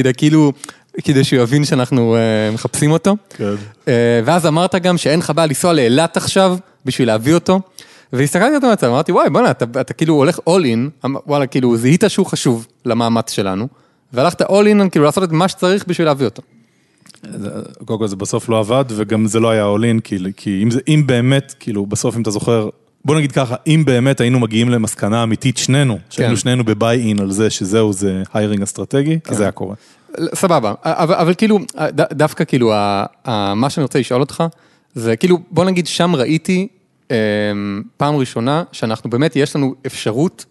כדי 1.05 1.25
שהוא 1.25 1.43
יבין 1.43 1.65
שאנחנו 1.65 2.17
אה, 2.17 2.51
מחפשים 2.55 2.91
אותו. 2.91 3.17
כן. 3.29 3.55
אה, 3.89 4.21
ואז 4.25 4.47
אמרת 4.47 4.75
גם 4.75 4.99
שאין 4.99 5.19
לך 5.19 5.33
בעיה 5.35 5.47
לנסוע 5.47 5.73
לאילת 5.73 6.17
עכשיו, 6.17 6.57
בשביל 6.85 7.09
להביא 7.09 7.35
אותו. 7.35 7.61
והסתכלתי 8.13 8.57
על 8.57 8.71
המצב, 8.71 8.87
אמרתי, 8.87 9.13
וואי, 9.13 9.31
בוא'נה, 9.31 9.51
אתה, 9.51 9.65
אתה 9.81 9.93
כאילו 9.95 10.15
הולך 10.15 10.39
all 10.39 10.63
in, 10.63 11.07
אמ- 11.07 11.17
וואלה, 11.27 11.47
כאילו, 11.47 11.77
זיהית 11.77 12.05
שהוא 12.09 12.27
חשוב 12.27 12.67
למאמץ 12.85 13.33
שלנו, 13.33 13.69
והלכת 14.13 14.43
all 14.43 14.45
in, 14.45 14.91
כאילו, 14.91 15.05
לעשות 15.05 15.25
את 15.25 15.33
מה 15.33 15.49
שצריך 15.49 15.85
בשביל 15.87 16.07
להביא 16.07 16.25
אותו. 16.25 16.43
קודם 17.85 17.99
כל 17.99 18.07
זה 18.07 18.17
בסוף 18.17 18.49
לא 18.49 18.59
עבד, 18.59 18.85
וגם 18.89 19.27
זה 19.27 19.41
לא 19.41 19.51
היה 19.51 19.65
אולין, 19.65 20.01
כי, 20.01 20.19
כי 20.37 20.61
אם, 20.63 20.71
זה, 20.71 20.81
אם 20.89 21.03
באמת, 21.07 21.55
כאילו, 21.61 21.87
בסוף 21.87 22.17
אם 22.17 22.23
אתה 22.23 22.31
זוכר, 22.31 22.69
בוא 23.05 23.17
נגיד 23.17 23.33
ככה, 23.33 23.55
אם 23.67 23.83
באמת 23.87 24.21
היינו 24.21 24.41
מגיעים 24.41 24.71
למסקנה 24.71 25.23
אמיתית 25.23 25.57
שנינו, 25.57 25.99
שהיינו 26.11 26.35
כן. 26.35 26.41
שנינו 26.41 26.64
בביי 26.64 27.09
אין 27.09 27.21
על 27.21 27.31
זה 27.31 27.50
שזהו, 27.50 27.93
זה 27.93 28.23
היירינג 28.35 28.62
אסטרטגי, 28.62 29.19
אז 29.29 29.37
זה 29.37 29.43
היה 29.43 29.53
קורה. 29.53 29.75
סבבה, 30.35 30.75
אבל, 30.83 31.14
אבל 31.14 31.35
כאילו, 31.35 31.59
ד, 31.79 32.00
דווקא 32.12 32.45
כאילו, 32.45 32.73
ה, 32.73 33.05
ה, 33.25 33.55
מה 33.55 33.71
שאני 33.71 33.83
רוצה 33.83 33.99
לשאול 33.99 34.21
אותך, 34.21 34.45
זה 34.95 35.17
כאילו, 35.17 35.38
בוא 35.50 35.64
נגיד, 35.64 35.87
שם 35.87 36.14
ראיתי 36.17 36.69
אה, 37.11 37.17
פעם 37.97 38.17
ראשונה 38.17 38.62
שאנחנו 38.73 39.11
באמת, 39.11 39.37
יש 39.37 39.57
לנו 39.57 39.75
אפשרות, 39.87 40.45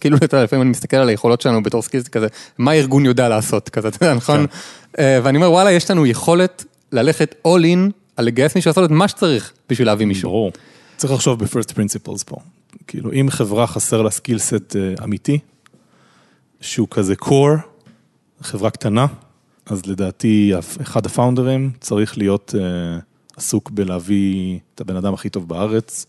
כאילו, 0.00 0.16
אתה 0.16 0.24
יודע, 0.24 0.44
לפעמים 0.44 0.62
אני 0.62 0.70
מסתכל 0.70 0.96
על 0.96 1.08
היכולות 1.08 1.40
שלנו 1.40 1.62
בתור 1.62 1.82
skillset 1.82 2.08
כזה, 2.08 2.26
מה 2.58 2.70
הארגון 2.70 3.04
יודע 3.04 3.28
לעשות, 3.28 3.68
כזה, 3.68 3.88
אתה 3.88 4.04
יודע, 4.04 4.14
נכון? 4.14 4.46
אה, 4.98 5.20
ואני 5.22 5.36
אומר, 5.36 5.50
וואלה, 5.50 5.72
יש 5.72 5.90
לנו 5.90 6.06
יכולת 6.06 6.64
ללכת 6.92 7.34
all 7.46 7.60
in, 7.60 7.92
על 8.16 8.24
לגייס 8.24 8.54
מישהו 8.54 8.68
לעשות 8.68 8.84
את 8.84 8.90
מה 8.90 9.08
שצריך 9.08 9.52
בשביל 9.70 9.88
להביא 9.88 10.06
מישהו. 10.06 10.30
ברור. 10.30 10.52
צריך 10.96 11.12
לחשוב 11.12 11.44
ב-first 11.44 11.72
principles 11.72 12.24
פה. 12.26 12.36
כאילו, 12.86 13.12
אם 13.12 13.26
חברה 13.30 13.66
חסר 13.66 14.02
לה 14.02 14.10
skillset 14.10 14.76
אמיתי, 15.04 15.38
שהוא 16.60 16.88
כזה 16.90 17.14
core, 17.24 17.71
חברה 18.42 18.70
קטנה, 18.70 19.06
אז 19.66 19.86
לדעתי 19.86 20.52
אחד 20.82 21.06
הפאונדרים 21.06 21.70
צריך 21.80 22.18
להיות 22.18 22.54
אה, 22.58 22.98
עסוק 23.36 23.70
בלהביא 23.70 24.58
את 24.74 24.80
הבן 24.80 24.96
אדם 24.96 25.14
הכי 25.14 25.28
טוב 25.28 25.48
בארץ, 25.48 26.06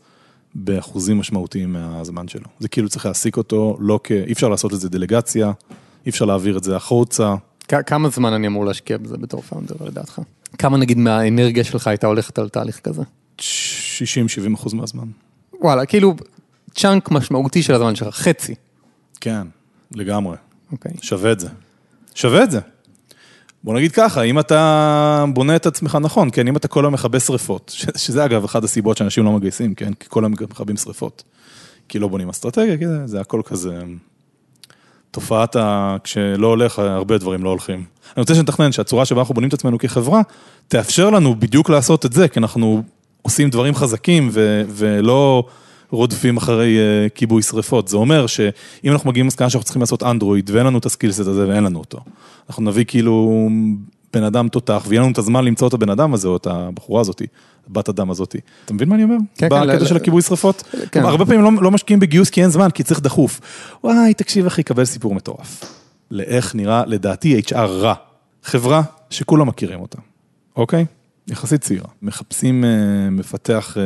באחוזים 0.56 1.18
משמעותיים 1.18 1.74
מהזמן 1.74 2.28
שלו. 2.28 2.46
זה 2.60 2.68
כאילו 2.68 2.90
צריך 2.90 3.06
להעסיק 3.06 3.38
אותו, 3.38 3.78
לא 3.80 4.00
כ... 4.04 4.12
אי 4.12 4.32
אפשר 4.34 4.50
לעשות 4.50 4.72
לזה 4.74 4.90
דלגציה, 4.90 5.52
אי 6.06 6.10
אפשר 6.10 6.26
להעביר 6.26 6.58
את 6.58 6.64
זה 6.64 6.76
החוצה. 6.76 7.36
כ- 7.68 7.74
כמה 7.86 8.10
זמן 8.10 8.34
אני 8.34 8.48
אמור 8.48 8.66
להשקיע 8.66 8.98
בזה 8.98 9.18
בתור 9.18 9.42
פאונדר, 9.42 9.76
לדעתך? 9.86 10.22
כמה 10.58 10.78
נגיד 10.78 10.98
מהאנרגיה 10.98 11.64
שלך 11.64 11.88
הייתה 11.88 12.08
הולכת 12.08 12.40
על 12.40 12.50
תהליך 12.50 12.80
כזה? 12.80 13.02
60-70 13.40 13.44
אחוז 14.56 14.74
מהזמן. 14.74 15.08
וואלה, 15.62 15.86
כאילו, 15.86 16.16
צ'אנק 16.76 17.12
משמעותי 17.12 17.64
של 17.64 17.74
הזמן 17.74 17.96
שלך, 17.96 18.16
חצי. 18.16 18.56
כן, 19.22 19.48
לגמרי. 19.92 20.38
אוקיי. 20.72 20.92
שווה 21.02 21.32
את 21.32 21.40
זה. 21.40 21.50
שווה 22.16 22.44
את 22.44 22.52
זה. 22.52 22.60
בוא 23.64 23.74
נגיד 23.74 23.92
ככה, 23.92 24.22
אם 24.22 24.40
אתה 24.40 25.26
בונה 25.34 25.56
את 25.56 25.66
עצמך 25.66 25.98
נכון, 26.02 26.30
כן, 26.32 26.48
אם 26.48 26.58
אתה 26.58 26.68
כל 26.68 26.84
היום 26.84 26.94
מכבה 26.94 27.20
שריפות, 27.20 27.76
שזה 27.96 28.26
אגב 28.26 28.44
אחת 28.44 28.64
הסיבות 28.64 28.98
שאנשים 28.98 29.26
לא 29.26 29.32
מגייסים, 29.32 29.76
כן, 29.76 29.94
כי 29.94 30.06
כל 30.10 30.24
היום 30.24 30.34
מכבים 30.52 30.78
שריפות. 30.78 31.24
כי 31.90 32.00
לא 32.00 32.08
בונים 32.08 32.30
אסטרטגיה, 32.30 32.78
כי 32.78 32.88
זה, 32.88 33.08
זה 33.08 33.22
הכל 33.22 33.42
כזה... 33.46 33.80
תופעת 35.12 35.56
ה... 35.56 35.98
כשלא 36.04 36.48
הולך, 36.48 36.80
הרבה 36.80 37.18
דברים 37.18 37.44
לא 37.44 37.50
הולכים. 37.50 37.76
אני 37.76 38.22
רוצה 38.22 38.36
שנתכנן 38.36 38.72
שהצורה 38.72 39.06
שבה 39.06 39.22
אנחנו 39.22 39.34
בונים 39.34 39.48
את 39.48 39.54
עצמנו 39.54 39.80
כחברה, 39.80 40.22
תאפשר 40.68 41.10
לנו 41.10 41.36
בדיוק 41.36 41.70
לעשות 41.70 42.06
את 42.06 42.14
זה, 42.14 42.28
כי 42.28 42.40
אנחנו 42.40 42.84
עושים 43.22 43.50
דברים 43.50 43.76
חזקים 43.76 44.30
ו, 44.32 44.64
ולא 44.70 45.44
רודפים 45.94 46.38
אחרי 46.38 46.78
uh, 46.78 47.10
כיבוי 47.10 47.42
שרפות. 47.42 47.88
זה 47.88 47.98
אומר 47.98 48.28
שאם 48.28 48.92
אנחנו 48.92 49.10
מגיעים 49.10 49.26
למסקנה 49.26 49.50
שאנחנו 49.50 49.64
צריכים 49.64 49.82
לעשות 49.82 50.04
אנדרואיד 50.04 50.50
ואין 50.54 50.66
לנו 50.66 50.78
את 50.78 50.86
הסקילסט 50.86 51.20
הזה 51.20 51.48
ואין 51.48 51.64
לנו 51.64 51.80
אותו, 51.80 52.00
אנחנו 52.50 52.64
נביא 52.64 52.86
כאילו 52.88 53.50
בן 54.14 54.24
אדם 54.24 54.48
תותח 54.48 54.86
ויהיה 54.88 55.02
לנו 55.02 55.12
את 55.12 55.18
הזמן 55.18 55.46
למצוא 55.46 55.68
את 55.68 55.74
הבן 55.74 55.90
אדם 55.90 56.14
הזה 56.14 56.28
או 56.28 56.38
את 56.38 56.48
הבחורה 56.48 57.02
הזאתי, 57.02 57.26
בת 57.68 57.90
אדם 57.90 58.12
הזאתי. 58.12 58.38
אתה 58.66 58.74
מבין 58.74 58.90
מה 58.90 58.96
אני 58.96 59.04
אומר? 59.04 59.16
כן, 59.36 59.50
כן, 59.50 59.68
בקטע 59.68 59.86
של 59.86 59.96
הכיבוי 59.96 60.22
שרפות? 60.22 60.64
כן. 60.92 61.06
הרבה 61.06 61.26
פעמים 61.26 61.42
לא, 61.42 61.52
לא 61.62 61.72
משקיעים 61.72 62.00
בגיוס 62.00 62.30
כי 62.30 62.42
אין 62.42 62.50
זמן, 62.50 62.70
כי 62.70 62.84
צריך 62.84 63.00
דחוף. 63.00 63.42
וואי, 63.84 64.14
תקשיב 64.14 64.46
אחי, 64.46 64.64
קבל 64.64 64.86
סיפור 64.86 65.16
מטורף. 65.16 65.64
לאיך 66.12 66.56
נראה, 66.56 66.84
לדעתי, 66.88 67.42
HR 67.48 67.56
רע. 67.56 67.94
חברה 68.44 68.82
שכולם 69.10 69.48
מכירים 69.48 69.80
אותה, 69.80 69.98
אוקיי? 70.56 70.86
יחסית 71.28 71.62
צעירה. 71.62 71.88
מחפשים 72.02 72.66
אה, 72.66 73.10
מפתח 73.10 73.78
אה, 73.78 73.84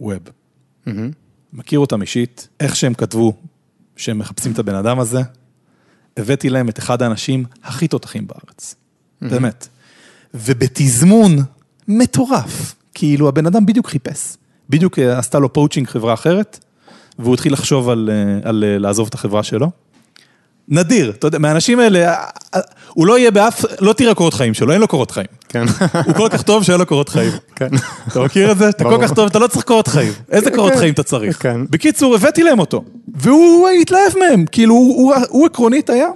web. 0.00 0.39
מהמם. 0.86 1.10
מכיר 1.52 1.78
אותם 1.78 2.02
אישית, 2.02 2.48
איך 2.60 2.76
שהם 2.76 2.94
כתבו 2.94 3.32
שהם 3.96 4.18
מחפשים 4.18 4.52
את 4.52 4.58
הבן 4.58 4.74
אדם 4.74 5.00
הזה, 5.00 5.20
הבאתי 6.16 6.50
להם 6.50 6.68
את 6.68 6.78
אחד 6.78 7.02
האנשים 7.02 7.44
הכי 7.62 7.88
תותחים 7.88 8.26
בארץ. 8.26 8.74
באמת. 9.22 9.68
ובתזמון 10.34 11.36
מטורף, 11.88 12.74
כאילו 12.94 13.28
הבן 13.28 13.46
אדם 13.46 13.66
בדיוק 13.66 13.88
חיפש. 13.88 14.36
בדיוק 14.70 14.98
אה, 14.98 15.18
עשתה 15.18 15.38
לו 15.38 15.52
poaching 15.52 15.86
חברה 15.86 16.14
אחרת, 16.14 16.64
והוא 17.18 17.34
התחיל 17.34 17.52
לחשוב 17.52 17.88
על, 17.88 18.10
אה, 18.12 18.48
על 18.48 18.64
אה, 18.64 18.78
לעזוב 18.78 19.08
את 19.08 19.14
החברה 19.14 19.42
שלו. 19.42 19.70
נדיר, 20.70 21.10
אתה 21.10 21.26
יודע, 21.26 21.38
מהאנשים 21.38 21.80
האלה, 21.80 21.98
אה, 22.14 22.24
אה, 22.54 22.60
הוא 22.94 23.06
לא 23.06 23.18
יהיה 23.18 23.30
באף, 23.30 23.64
לא 23.80 23.92
תראה 23.92 24.14
קורות 24.14 24.34
חיים 24.34 24.54
שלו, 24.54 24.72
אין 24.72 24.80
לו 24.80 24.88
קורות 24.88 25.10
חיים. 25.10 25.26
כן. 25.48 25.64
הוא 26.06 26.14
כל 26.14 26.28
כך 26.30 26.42
טוב 26.42 26.62
שאין 26.62 26.78
לו 26.78 26.86
קורות 26.86 27.08
חיים. 27.08 27.32
כן. 27.56 27.68
אתה 28.08 28.20
מכיר 28.20 28.52
את 28.52 28.58
זה? 28.58 28.68
אתה 28.68 28.84
כל. 28.84 28.98
כך 29.02 29.12
טוב, 29.12 29.26
אתה 29.26 29.38
לא 29.38 29.46
צריך 29.46 29.64
קורות 29.64 29.88
חיים. 29.88 30.12
איזה 30.30 30.50
קורות 30.50 30.72
כן. 30.72 30.78
חיים 30.78 30.94
אתה 30.94 31.02
צריך? 31.02 31.42
כן. 31.42 31.60
בקיצור, 31.70 32.14
הבאתי 32.14 32.42
להם 32.42 32.58
אותו. 32.58 32.84
והוא 33.14 33.68
התלהב 33.68 34.12
מהם, 34.18 34.44
כאילו, 34.52 34.74
הוא- 34.74 35.46
עקרונית 35.46 35.90
היה. 35.90 36.08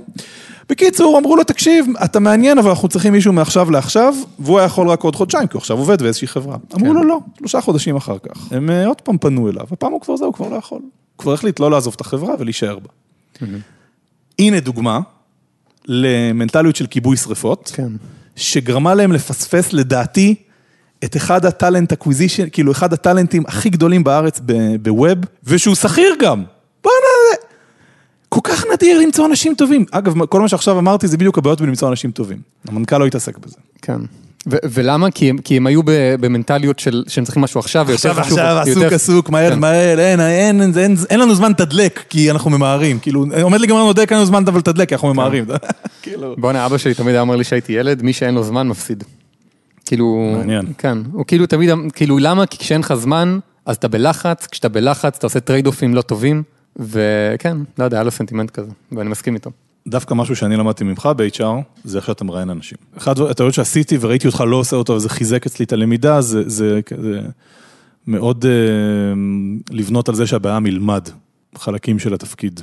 בקיצור, 0.69 1.19
אמרו 1.19 1.37
לו, 1.37 1.45
תקשיב, 1.45 1.87
אתה 2.05 2.21
מעניין, 2.21 2.59
אבל 2.59 2.71
אנחנו 2.71 2.89
צריכים 2.89 3.13
מישהו 3.13 3.33
מעכשיו 3.33 3.71
לעכשיו, 3.71 4.15
והוא 4.39 4.59
היה 4.59 4.67
יכול 4.67 4.89
רק 4.89 5.03
עוד 5.03 5.17
חודשיים, 5.17 5.47
כי 5.47 5.53
הוא 5.53 5.61
עכשיו 5.61 5.79
עובד 5.79 6.03
באיזושהי 6.03 6.29
חברה. 6.29 6.57
אמרו 6.75 6.95
לו, 6.95 7.05
לא, 7.05 7.19
שלושה 7.39 7.61
חודשים 7.61 7.97
אחר 7.97 8.17
כך. 8.19 8.53
הם 8.53 8.71
אה, 8.71 8.87
עוד 8.87 9.01
פעם 9.01 9.19
פנו 9.19 9.49
אליו, 9.51 9.65
הפעם 9.73 9.93
הוא 9.93 10.01
כבר 10.01 10.17
זהו, 10.17 10.27
הוא 10.27 10.35
כבר 10.35 10.49
לא 10.49 10.57
יכול. 10.57 10.79
הוא 10.79 10.89
כבר 11.19 11.33
החליט 11.33 11.61
לא 11.61 11.71
לעזוב 11.71 11.93
את 11.97 12.01
החברה 12.01 12.35
ולהישאר 12.39 12.79
בה. 12.79 13.47
הנה 14.39 14.61
דוגמה 14.61 15.01
למנטליות 15.87 16.77
של 16.77 16.87
כיבוי 16.87 17.17
שרפות. 17.17 17.73
כן. 17.75 17.89
שגרמה 18.37 18.95
להם 18.95 19.13
לפספס 19.13 19.73
לדעתי 19.73 20.35
את 21.05 21.17
אחד 21.17 21.45
ה 21.45 21.52
talent 21.52 21.93
acquisition, 21.93 22.49
כאילו 22.53 22.73
אחד 22.73 22.93
ה 22.93 22.98
talentים 22.98 23.43
הכי 23.47 23.71
גדולים 23.71 24.05
בארץ 24.05 24.41
ב 24.83 24.90
web, 24.90 25.19
ושהוא 25.45 25.75
שכיר 25.75 26.15
גם. 26.21 26.43
בוא'נה, 26.85 27.37
כל 28.29 28.41
כך 28.43 28.65
נדיר 28.75 28.99
למצוא 28.99 29.27
אנשים 29.27 29.55
טובים. 29.55 29.85
אגב, 29.91 30.27
כל 30.27 30.41
מה 30.41 30.49
שעכשיו 30.49 30.79
אמרתי 30.79 31.09
זה 31.09 31.17
בדיוק 31.17 31.39
הבעיות 31.39 31.61
בלמצוא 31.61 31.89
אנשים 31.89 32.11
טובים. 32.11 32.39
המנכ"ל 32.69 32.99
לא 32.99 33.07
התעסק 33.07 33.39
בזה. 33.39 33.57
כן. 33.83 34.01
ו- 34.51 34.57
ולמה? 34.73 35.11
כי 35.11 35.31
הם, 35.31 35.39
כי 35.39 35.57
הם 35.57 35.67
היו 35.67 35.83
ב- 35.83 36.15
במנטליות 36.21 36.79
של, 36.79 37.05
שהם 37.09 37.25
צריכים 37.25 37.43
משהו 37.43 37.61
עכשיו, 37.61 37.87
ויותר 37.89 38.11
עכשיו, 38.11 38.25
חשוב. 38.25 38.39
עכשיו, 38.39 38.59
עסוק, 38.59 38.83
יותר- 38.83 38.95
עסוק, 38.95 39.31
מהר, 39.31 39.51
כן. 39.51 39.59
מהר, 39.59 40.01
אין, 40.01 40.21
אין, 40.21 40.61
אין, 40.63 40.79
אין, 40.79 40.97
אין 41.11 41.21
לנו 41.21 41.35
זמן 41.35 41.51
לתדלק, 41.51 42.05
כי 42.09 42.31
אנחנו 42.31 42.51
ממהרים. 42.51 42.99
כאילו, 42.99 43.27
עומד 43.43 43.61
להיגמר 43.61 43.77
לנו 43.77 43.93
הדלק, 43.93 44.07
אין 44.11 44.19
לנו 44.19 44.27
זמן 44.27 44.45
אבל 44.47 44.59
לתדלק, 44.59 44.89
כי 44.89 44.95
אנחנו 44.95 45.15
ממהרים. 45.15 45.45
כאילו... 46.03 46.35
בואנה, 46.39 46.67
אבא 46.67 46.79
שלי 46.79 46.95
תמיד 46.95 47.11
היה 47.15 47.21
אומר 47.21 47.37
לי 47.37 47.45
שהייתי 47.45 47.73
ילד, 47.73 48.03
מי 48.03 48.13
שאין 48.13 48.35
לו 48.35 48.43
זמן 48.43 48.69
מפסיד. 48.69 49.05
כאילו... 49.87 50.35
מעניין. 50.39 50.67
כן. 50.79 50.99
הוא 51.13 51.25
כאילו 51.27 51.47
תמיד, 51.47 51.71
כאילו 51.95 52.19
למה? 52.19 52.47
כי 52.47 52.59
כשאין 52.59 52.81
לך 52.81 52.95
זמן, 52.95 53.39
אז 53.67 53.77
אתה 53.77 53.89
בלחץ, 53.89 54.47
כשאתה 54.47 54.69
בלחץ 54.69 55.17
אתה 55.19 55.27
עושה 55.27 55.41
trade-off 55.41 55.67
ים 55.67 55.95
לא 55.95 56.03
טובים, 56.03 56.43
וכן, 56.77 57.57
לא 57.79 57.85
יודע, 57.85 57.97
היה 57.97 58.05
לו 58.05 58.11
סנטימנט 58.11 58.51
כזה, 58.51 58.71
ואני 58.93 59.09
מסכים 59.11 59.35
איתו. 59.35 59.51
דווקא 59.89 60.15
משהו 60.15 60.37
שאני 60.37 60.57
למדתי 60.57 60.85
ממך 60.85 61.09
ב-HR, 61.17 61.45
זה 61.85 61.99
איך 61.99 62.07
שאתה 62.07 62.25
מראיין 62.25 62.51
אנשים. 62.51 62.79
אחד 62.97 63.19
הטעויות 63.19 63.55
שעשיתי 63.55 63.99
וראיתי 64.01 64.27
אותך 64.27 64.41
לא 64.41 64.57
עושה 64.57 64.77
אותו, 64.77 64.93
וזה 64.93 65.09
חיזק 65.09 65.47
אצלי 65.47 65.65
את 65.65 65.73
הלמידה, 65.73 66.21
זה, 66.21 66.49
זה 66.49 66.81
כזה 66.87 67.21
מאוד 68.07 68.47
אה, 68.47 68.51
לבנות 69.71 70.09
על 70.09 70.15
זה 70.15 70.27
שהבעיה 70.27 70.61
מלמד 70.61 71.09
חלקים 71.55 71.99
של 71.99 72.15
התפקיד. 72.15 72.61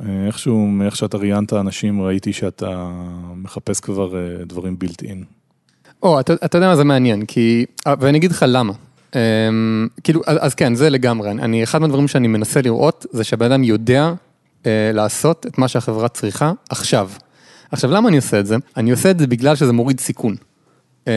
אה, 0.00 0.26
איכשהו, 0.26 0.66
מאיך 0.66 0.96
שאתה 0.96 1.16
ראיינת 1.16 1.52
אנשים, 1.52 2.02
ראיתי 2.02 2.32
שאתה 2.32 2.90
מחפש 3.36 3.80
כבר 3.80 4.16
אה, 4.16 4.44
דברים 4.44 4.78
בילט 4.78 5.02
אין. 5.02 5.24
או, 6.02 6.20
אתה, 6.20 6.34
אתה 6.34 6.58
יודע 6.58 6.68
מה 6.68 6.76
זה 6.76 6.84
מעניין, 6.84 7.24
כי, 7.26 7.64
ואני 8.00 8.18
אגיד 8.18 8.30
לך 8.30 8.44
למה. 8.48 8.72
Um, 9.12 9.14
כאילו, 10.04 10.20
אז, 10.26 10.36
אז 10.40 10.54
כן, 10.54 10.74
זה 10.74 10.90
לגמרי, 10.90 11.30
אני, 11.30 11.62
אחד 11.62 11.80
מהדברים 11.80 12.08
שאני 12.08 12.28
מנסה 12.28 12.62
לראות, 12.62 13.06
זה 13.10 13.24
שהבן 13.24 13.52
אדם 13.52 13.64
יודע 13.64 14.12
uh, 14.62 14.66
לעשות 14.94 15.46
את 15.46 15.58
מה 15.58 15.68
שהחברה 15.68 16.08
צריכה 16.08 16.52
עכשיו. 16.70 17.10
עכשיו, 17.70 17.90
למה 17.90 18.08
אני 18.08 18.16
עושה 18.16 18.40
את 18.40 18.46
זה? 18.46 18.56
אני 18.76 18.90
עושה 18.90 19.10
את 19.10 19.18
זה 19.18 19.26
בגלל 19.26 19.56
שזה 19.56 19.72
מוריד 19.72 20.00
סיכון. 20.00 20.36
Um, 21.04 21.08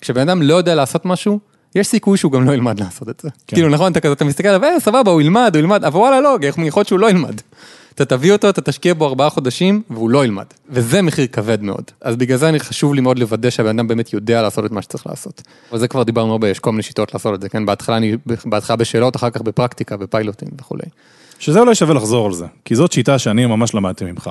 כשבן 0.00 0.28
אדם 0.28 0.42
לא 0.42 0.54
יודע 0.54 0.74
לעשות 0.74 1.06
משהו, 1.06 1.38
יש 1.74 1.86
סיכוי 1.86 2.18
שהוא 2.18 2.32
גם 2.32 2.44
לא 2.44 2.52
ילמד 2.52 2.80
לעשות 2.80 3.08
את 3.08 3.20
זה. 3.20 3.30
כן. 3.46 3.56
כאילו, 3.56 3.68
נכון, 3.68 3.92
אתה 3.92 4.00
כזה, 4.00 4.12
אתה 4.12 4.24
מסתכל 4.24 4.48
עליו, 4.48 4.64
אה, 4.64 4.80
סבבה, 4.80 5.10
הוא 5.10 5.20
ילמד, 5.20 5.50
הוא 5.54 5.58
ילמד, 5.60 5.84
אבל 5.84 5.98
וואלה, 5.98 6.20
לא, 6.20 6.38
יכול 6.42 6.64
להיות 6.80 6.88
שהוא 6.88 6.98
לא 6.98 7.10
ילמד. 7.10 7.40
אתה 7.94 8.04
תביא 8.04 8.32
אותו, 8.32 8.48
אתה 8.48 8.60
תשקיע 8.60 8.94
בו 8.94 9.06
ארבעה 9.06 9.30
חודשים, 9.30 9.82
והוא 9.90 10.10
לא 10.10 10.24
ילמד. 10.24 10.44
וזה 10.68 11.02
מחיר 11.02 11.26
כבד 11.26 11.62
מאוד. 11.62 11.84
אז 12.00 12.16
בגלל 12.16 12.38
זה 12.38 12.48
אני 12.48 12.60
חשוב 12.60 12.94
לי 12.94 13.00
מאוד 13.00 13.18
לוודא 13.18 13.50
שהבן 13.50 13.78
אדם 13.78 13.88
באמת 13.88 14.12
יודע 14.12 14.42
לעשות 14.42 14.64
את 14.64 14.70
מה 14.70 14.82
שצריך 14.82 15.06
לעשות. 15.06 15.42
אבל 15.70 15.78
זה 15.78 15.88
כבר 15.88 16.02
דיברנו 16.02 16.32
הרבה, 16.32 16.48
יש 16.48 16.58
כל 16.58 16.70
מיני 16.70 16.82
שיטות 16.82 17.14
לעשות 17.14 17.34
את 17.34 17.40
זה, 17.40 17.48
כן? 17.48 17.66
בהתחלה 17.66 17.96
אני, 17.96 18.16
בהתחלה 18.44 18.76
בשאלות, 18.76 19.16
אחר 19.16 19.30
כך 19.30 19.40
בפרקטיקה, 19.40 19.96
בפיילוטים 19.96 20.48
וכולי. 20.60 20.84
שזה 21.44 21.60
אולי 21.60 21.74
שווה 21.74 21.94
לחזור 21.94 22.26
על 22.26 22.32
זה, 22.32 22.46
כי 22.64 22.74
זאת 22.74 22.92
שיטה 22.92 23.18
שאני 23.18 23.46
ממש 23.46 23.74
למדתי 23.74 24.04
ממך. 24.04 24.30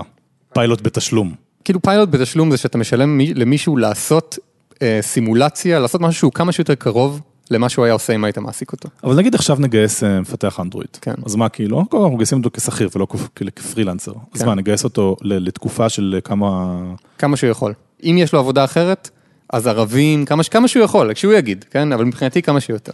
פיילוט 0.53 0.81
בתשלום. 0.81 1.33
כאילו 1.63 1.81
פיילוט 1.81 2.09
בתשלום 2.09 2.51
זה 2.51 2.57
שאתה 2.57 2.77
משלם 2.77 3.17
מי- 3.17 3.33
למישהו 3.33 3.77
לעשות 3.77 4.37
אה, 4.81 4.99
סימולציה, 5.01 5.79
לעשות 5.79 6.01
משהו 6.01 6.19
שהוא 6.19 6.31
כמה 6.31 6.51
שיותר 6.51 6.75
קרוב 6.75 7.21
למה 7.51 7.69
שהוא 7.69 7.85
היה 7.85 7.93
עושה 7.93 8.13
אם 8.15 8.23
היית 8.23 8.37
מעסיק 8.37 8.71
אותו. 8.71 8.89
אבל 9.03 9.15
נגיד 9.15 9.35
עכשיו 9.35 9.57
נגייס 9.59 10.03
אה, 10.03 10.21
מפתח 10.21 10.59
אנדרואיד. 10.59 10.87
כן. 11.01 11.13
אז 11.25 11.35
מה 11.35 11.49
כאילו, 11.49 11.79
אנחנו 11.79 12.11
מגייסים 12.11 12.37
אותו 12.37 12.49
כשכיר 12.53 12.89
ולא 12.95 13.07
כ- 13.09 13.15
כ- 13.35 13.43
כפרילנסר. 13.55 14.11
אז 14.33 14.41
כן. 14.41 14.47
מה, 14.47 14.55
נגייס 14.55 14.83
אותו 14.83 15.15
לתקופה 15.21 15.89
של 15.89 16.19
כמה... 16.23 16.79
כמה 17.17 17.37
שהוא 17.37 17.49
יכול. 17.49 17.73
אם 18.03 18.15
יש 18.19 18.33
לו 18.33 18.39
עבודה 18.39 18.63
אחרת, 18.63 19.09
אז 19.53 19.67
ערבים, 19.67 20.25
כמה, 20.25 20.43
כמה 20.43 20.67
שהוא 20.67 20.83
יכול, 20.83 21.13
כשהוא 21.13 21.33
יגיד, 21.33 21.65
כן? 21.71 21.91
אבל 21.91 22.05
מבחינתי 22.05 22.41
כמה 22.41 22.59
שיותר. 22.59 22.91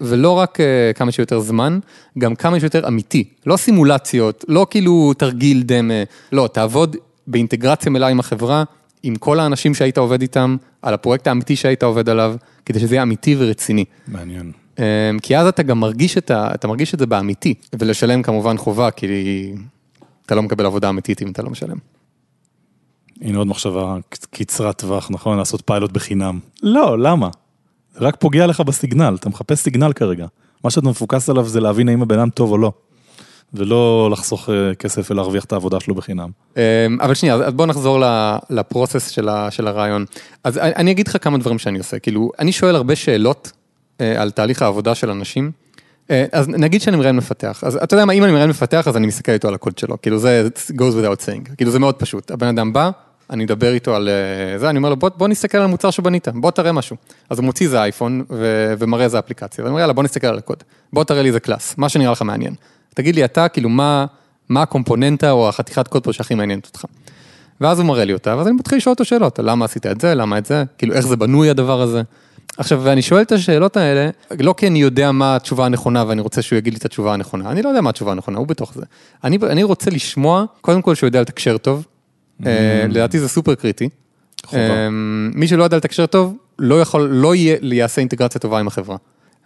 ולא 0.00 0.30
רק 0.30 0.58
uh, 0.60 0.96
כמה 0.96 1.12
שיותר 1.12 1.40
זמן, 1.40 1.78
גם 2.18 2.34
כמה 2.34 2.60
שיותר 2.60 2.88
אמיתי. 2.88 3.24
לא 3.46 3.56
סימולציות, 3.56 4.44
לא 4.48 4.66
כאילו 4.70 5.12
תרגיל 5.14 5.62
דמה, 5.62 6.02
לא, 6.32 6.48
תעבוד 6.52 6.96
באינטגרציה 7.26 7.92
מלאה 7.92 8.08
עם 8.08 8.20
החברה, 8.20 8.64
עם 9.02 9.16
כל 9.16 9.40
האנשים 9.40 9.74
שהיית 9.74 9.98
עובד 9.98 10.22
איתם, 10.22 10.56
על 10.82 10.94
הפרויקט 10.94 11.26
האמיתי 11.26 11.56
שהיית 11.56 11.82
עובד 11.82 12.08
עליו, 12.08 12.36
כדי 12.66 12.80
שזה 12.80 12.94
יהיה 12.94 13.02
אמיתי 13.02 13.36
ורציני. 13.38 13.84
מעניין. 14.08 14.52
Um, 14.76 14.80
כי 15.22 15.36
אז 15.36 15.46
אתה 15.46 15.62
גם 15.62 15.80
מרגיש 15.80 16.18
את, 16.18 16.30
ה, 16.30 16.54
אתה 16.54 16.68
מרגיש 16.68 16.94
את 16.94 16.98
זה 16.98 17.06
באמיתי, 17.06 17.54
ולשלם 17.78 18.22
כמובן 18.22 18.56
חובה, 18.56 18.90
כי 18.90 19.06
אתה 20.26 20.34
לא 20.34 20.42
מקבל 20.42 20.66
עבודה 20.66 20.88
אמיתית 20.88 21.22
אם 21.22 21.30
אתה 21.30 21.42
לא 21.42 21.50
משלם. 21.50 21.95
הנה 23.20 23.38
עוד 23.38 23.46
מחשבה 23.46 23.96
קצרת 24.30 24.78
טווח, 24.78 25.10
נכון? 25.10 25.38
לעשות 25.38 25.62
פיילוט 25.66 25.92
בחינם. 25.92 26.38
לא, 26.62 26.98
למה? 26.98 27.28
רק 28.00 28.16
פוגע 28.16 28.46
לך 28.46 28.60
בסיגנל, 28.60 29.16
אתה 29.20 29.28
מחפש 29.28 29.58
סיגנל 29.58 29.92
כרגע. 29.92 30.26
מה 30.64 30.70
שאתה 30.70 30.88
מפוקס 30.88 31.30
עליו 31.30 31.48
זה 31.48 31.60
להבין 31.60 31.88
האם 31.88 32.02
הבן 32.02 32.18
אדם 32.18 32.30
טוב 32.30 32.50
או 32.50 32.58
לא. 32.58 32.72
ולא 33.54 34.08
לחסוך 34.12 34.50
אה, 34.50 34.74
כסף 34.74 35.10
ולהרוויח 35.10 35.44
את 35.44 35.52
העבודה 35.52 35.80
שלו 35.80 35.94
בחינם. 35.94 36.30
אמ, 36.56 36.62
אבל 37.00 37.14
שנייה, 37.14 37.34
אז 37.34 37.54
בוא 37.54 37.66
נחזור 37.66 38.02
לפרוסס 38.50 39.08
של 39.50 39.66
הרעיון. 39.66 40.04
אז 40.44 40.58
אני 40.58 40.72
אני 40.76 40.90
אגיד 40.90 41.08
לך 41.08 41.16
כמה 41.20 41.38
דברים 41.38 41.58
שאני 41.58 41.78
עושה, 41.78 41.98
כאילו, 41.98 42.30
אני 42.38 42.52
שואל 42.52 42.76
הרבה 42.76 42.96
שאלות 42.96 43.52
אה, 44.00 44.22
על 44.22 44.30
תהליך 44.30 44.62
העבודה 44.62 44.94
של 44.94 45.10
אנשים. 45.10 45.50
אה, 46.10 46.24
אז 46.32 46.48
נגיד 46.48 46.80
שאני 46.80 46.96
מראיין 46.96 47.16
מפתח, 47.16 47.64
אז 47.66 47.76
אתה 47.76 47.94
יודע 47.94 48.04
מה, 48.04 48.12
אם 48.12 48.24
אני 48.24 48.32
מראיין 48.32 48.50
מפתח, 48.50 48.88
אז 48.88 48.96
אני 48.96 49.06
מסתכל 49.06 49.32
איתו 49.32 49.48
על 49.48 49.54
הקוד 49.54 49.78
שלו, 49.78 50.02
כאילו 50.02 50.18
זה 50.18 50.48
goes 50.70 50.72
without 50.72 51.22
saying, 51.26 51.56
כאילו 51.56 51.70
זה 51.70 51.78
מאוד 51.78 51.94
פשוט, 51.94 52.30
הבן 52.30 52.46
אדם 52.46 52.72
בא, 52.72 52.90
אני 53.30 53.44
אדבר 53.44 53.72
איתו 53.72 53.96
על 53.96 54.08
אה, 54.08 54.58
זה, 54.58 54.70
אני 54.70 54.78
אומר 54.78 54.88
לו 54.88 54.96
בוא, 54.96 55.10
בוא 55.16 55.28
נסתכל 55.28 55.58
על 55.58 55.64
המוצר 55.64 55.90
שבנית, 55.90 56.28
בוא 56.28 56.50
תראה 56.50 56.72
משהו. 56.72 56.96
אז 57.30 57.38
הוא 57.38 57.44
מוציא 57.44 57.66
איזה 57.66 57.82
אייפון 57.82 58.24
ו- 58.30 58.74
ומראה 58.78 59.04
איזה 59.04 59.18
אפליקציה, 59.18 59.64
ואני 59.64 59.70
אומר 59.70 59.80
יאללה 59.80 59.92
בוא 59.92 60.02
נסתכל 60.02 60.26
על 60.26 60.38
הקוד, 60.38 60.64
בוא 60.92 61.04
תראה 61.04 61.22
לי 61.22 61.28
איזה 61.28 61.40
קלאס, 61.40 61.74
מה 61.78 61.88
שנראה 61.88 62.12
לך 62.12 62.22
מעניין. 62.22 62.54
תגיד 62.94 63.14
לי 63.14 63.24
אתה, 63.24 63.48
כאילו 63.48 63.68
מה, 63.68 64.06
מה 64.48 64.62
הקומפוננטה 64.62 65.30
או 65.30 65.48
החתיכת 65.48 65.88
קוד 65.88 66.04
פה 66.04 66.12
שהכי 66.12 66.34
מעניינת 66.34 66.66
אותך. 66.66 66.84
ואז 67.60 67.78
הוא 67.78 67.86
מראה 67.86 68.04
לי 68.04 68.12
אותה, 68.12 68.36
ואז 68.36 68.46
אני 68.46 68.56
מתחיל 68.56 68.78
לשאול 68.78 68.92
אותו 68.92 69.04
שאלות, 69.04 69.38
למה 69.38 69.64
עשית 69.64 69.86
את 69.86 70.00
זה, 70.00 70.14
למה 70.14 70.38
את 70.38 70.46
זה, 70.46 70.64
כאילו 70.78 70.94
איך 70.94 71.06
זה 71.06 71.16
בנוי 71.16 71.50
הדבר 71.50 71.80
הזה. 71.80 72.02
עכשיו, 72.58 72.80
ואני 72.82 73.02
שואל 73.02 73.22
את 73.22 73.32
השאלות 73.32 73.76
האלה, 73.76 74.10
לא 74.40 74.54
כי 74.56 74.66
אני 74.66 74.78
יודע 74.78 75.12
מה 75.12 75.36
התשובה 75.36 75.64
הנכונה 75.64 76.04
ואני 76.08 76.20
רוצה 76.20 76.42
שהוא 76.42 76.56
יגיד 76.56 76.72
לי 76.72 76.78
את 76.78 76.84
התשובה 76.84 77.14
הנכונה, 77.14 77.50
אני 77.50 77.62
לא 77.62 77.68
יודע 77.68 77.80
מה 77.80 77.90
התשובה 77.90 78.12
הנכונה, 78.12 78.38
הוא 78.38 78.46
בתוך 78.46 78.74
זה. 78.74 78.82
אני, 79.24 79.38
אני 79.50 79.62
רוצה 79.62 79.90
לשמוע, 79.90 80.44
קודם 80.60 80.82
כל 80.82 80.94
שהוא 80.94 81.06
יודע 81.06 81.20
לתקשר 81.20 81.58
טוב, 81.58 81.86
לדעתי 82.88 83.20
זה 83.20 83.28
סופר 83.28 83.54
קריטי. 83.54 83.88
אמ, 84.52 85.30
מי 85.34 85.48
שלא 85.48 85.64
יודע 85.64 85.76
לתקשר 85.76 86.06
טוב, 86.06 86.36
לא 86.58 86.80
יכול, 86.80 87.02
לא 87.02 87.34
יעשה 87.62 88.00
אינטגרציה 88.00 88.40
טובה 88.40 88.60
עם 88.60 88.66
החברה. 88.66 88.96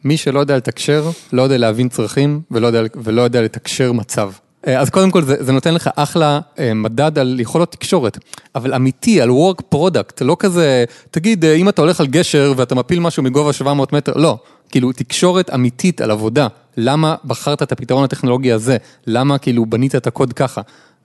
מי 0.04 0.16
שלא 0.16 0.40
יודע 0.40 0.56
לתקשר, 0.56 1.10
לא 1.32 1.42
יודע 1.42 1.58
להבין 1.58 1.88
צרכים 1.88 2.40
ולא 2.50 2.66
יודע, 2.66 2.82
ולא 2.94 3.22
יודע 3.22 3.42
לתקשר 3.42 3.92
מצב. 3.92 4.30
אה, 4.66 4.80
אז 4.80 4.90
קודם 4.90 5.10
כל 5.10 5.22
זה, 5.22 5.36
זה 5.44 5.52
נותן 5.52 5.74
לך 5.74 5.90
אחלה 5.96 6.40
אה, 6.58 6.74
מדד 6.74 7.18
על 7.18 7.40
יכולות 7.40 7.72
תקשורת, 7.72 8.18
אבל 8.54 8.74
אמיתי, 8.74 9.20
על 9.20 9.30
work 9.30 9.74
product, 9.74 10.24
לא 10.24 10.36
כזה, 10.38 10.84
תגיד, 11.10 11.44
אה, 11.44 11.54
אם 11.54 11.68
אתה 11.68 11.82
הולך 11.82 12.00
על 12.00 12.06
גשר 12.06 12.52
ואתה 12.56 12.74
מפיל 12.74 13.00
משהו 13.00 13.22
מגובה 13.22 13.52
700 13.52 13.92
מטר, 13.92 14.12
לא, 14.16 14.38
כאילו 14.70 14.92
תקשורת 14.92 15.54
אמיתית 15.54 16.00
על 16.00 16.10
עבודה, 16.10 16.46
למה 16.76 17.14
בחרת 17.24 17.62
את 17.62 17.72
הפתרון 17.72 18.04
הטכנולוגי 18.04 18.52
הזה, 18.52 18.76
למה 19.06 19.38
כאילו 19.38 19.66
בנית 19.66 19.94
את 19.94 20.06
הקוד 20.06 20.32
ככה. 20.32 20.60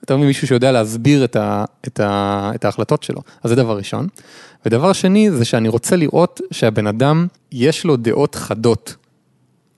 אתה 0.05 0.15
מבין 0.15 0.27
מישהו 0.27 0.47
שיודע 0.47 0.71
להסביר 0.71 1.23
את, 1.23 1.35
ה, 1.35 1.65
את, 1.87 1.99
ה, 1.99 2.51
את 2.55 2.65
ההחלטות 2.65 3.03
שלו, 3.03 3.21
אז 3.43 3.49
זה 3.49 3.55
דבר 3.55 3.77
ראשון. 3.77 4.07
ודבר 4.65 4.93
שני 4.93 5.31
זה 5.31 5.45
שאני 5.45 5.69
רוצה 5.69 5.95
לראות 5.95 6.41
שהבן 6.51 6.87
אדם, 6.87 7.27
יש 7.51 7.85
לו 7.85 7.95
דעות 7.95 8.35
חדות 8.35 8.95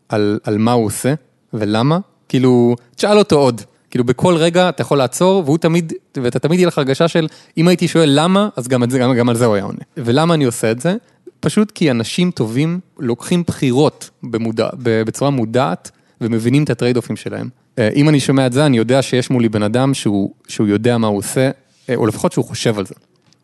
על, 0.09 0.39
על 0.43 0.57
מה 0.57 0.71
הוא 0.71 0.85
עושה 0.85 1.13
ולמה, 1.53 1.99
כאילו, 2.29 2.75
תשאל 2.95 3.17
אותו 3.17 3.35
עוד. 3.39 3.61
כאילו 3.89 4.03
בכל 4.03 4.35
רגע 4.35 4.69
אתה 4.69 4.81
יכול 4.81 4.97
לעצור, 4.97 5.43
והוא 5.45 5.57
תמיד, 5.57 5.93
ואתה 6.17 6.39
תמיד 6.39 6.59
יהיה 6.59 6.67
לך 6.67 6.77
הרגשה 6.77 7.07
של, 7.07 7.27
אם 7.57 7.67
הייתי 7.67 7.87
שואל 7.87 8.09
למה, 8.13 8.49
אז 8.55 8.67
גם, 8.67 8.89
זה, 8.89 8.99
גם, 8.99 9.13
גם 9.13 9.29
על 9.29 9.35
זה 9.35 9.45
הוא 9.45 9.55
היה 9.55 9.63
עונה. 9.63 9.79
ולמה 9.97 10.33
אני 10.33 10.45
עושה 10.45 10.71
את 10.71 10.81
זה? 10.81 10.95
פשוט 11.39 11.71
כי 11.71 11.91
אנשים 11.91 12.31
טובים 12.31 12.79
לוקחים 12.99 13.43
בחירות 13.47 14.09
במודע, 14.23 14.69
בצורה 14.79 15.31
מודעת, 15.31 15.91
ומבינים 16.21 16.63
את 16.63 16.69
הטרייד 16.69 16.97
אופים 16.97 17.15
שלהם. 17.15 17.49
אה, 17.79 17.89
אם 17.95 18.09
אני 18.09 18.19
שומע 18.19 18.47
את 18.47 18.53
זה, 18.53 18.65
אני 18.65 18.77
יודע 18.77 19.01
שיש 19.01 19.29
מולי 19.29 19.49
בן 19.49 19.63
אדם 19.63 19.93
שהוא, 19.93 20.33
שהוא 20.47 20.67
יודע 20.67 20.97
מה 20.97 21.07
הוא 21.07 21.17
עושה, 21.17 21.49
אה, 21.89 21.95
או 21.95 22.05
לפחות 22.05 22.31
שהוא 22.31 22.45
חושב 22.45 22.79
על 22.79 22.85
זה. 22.85 22.95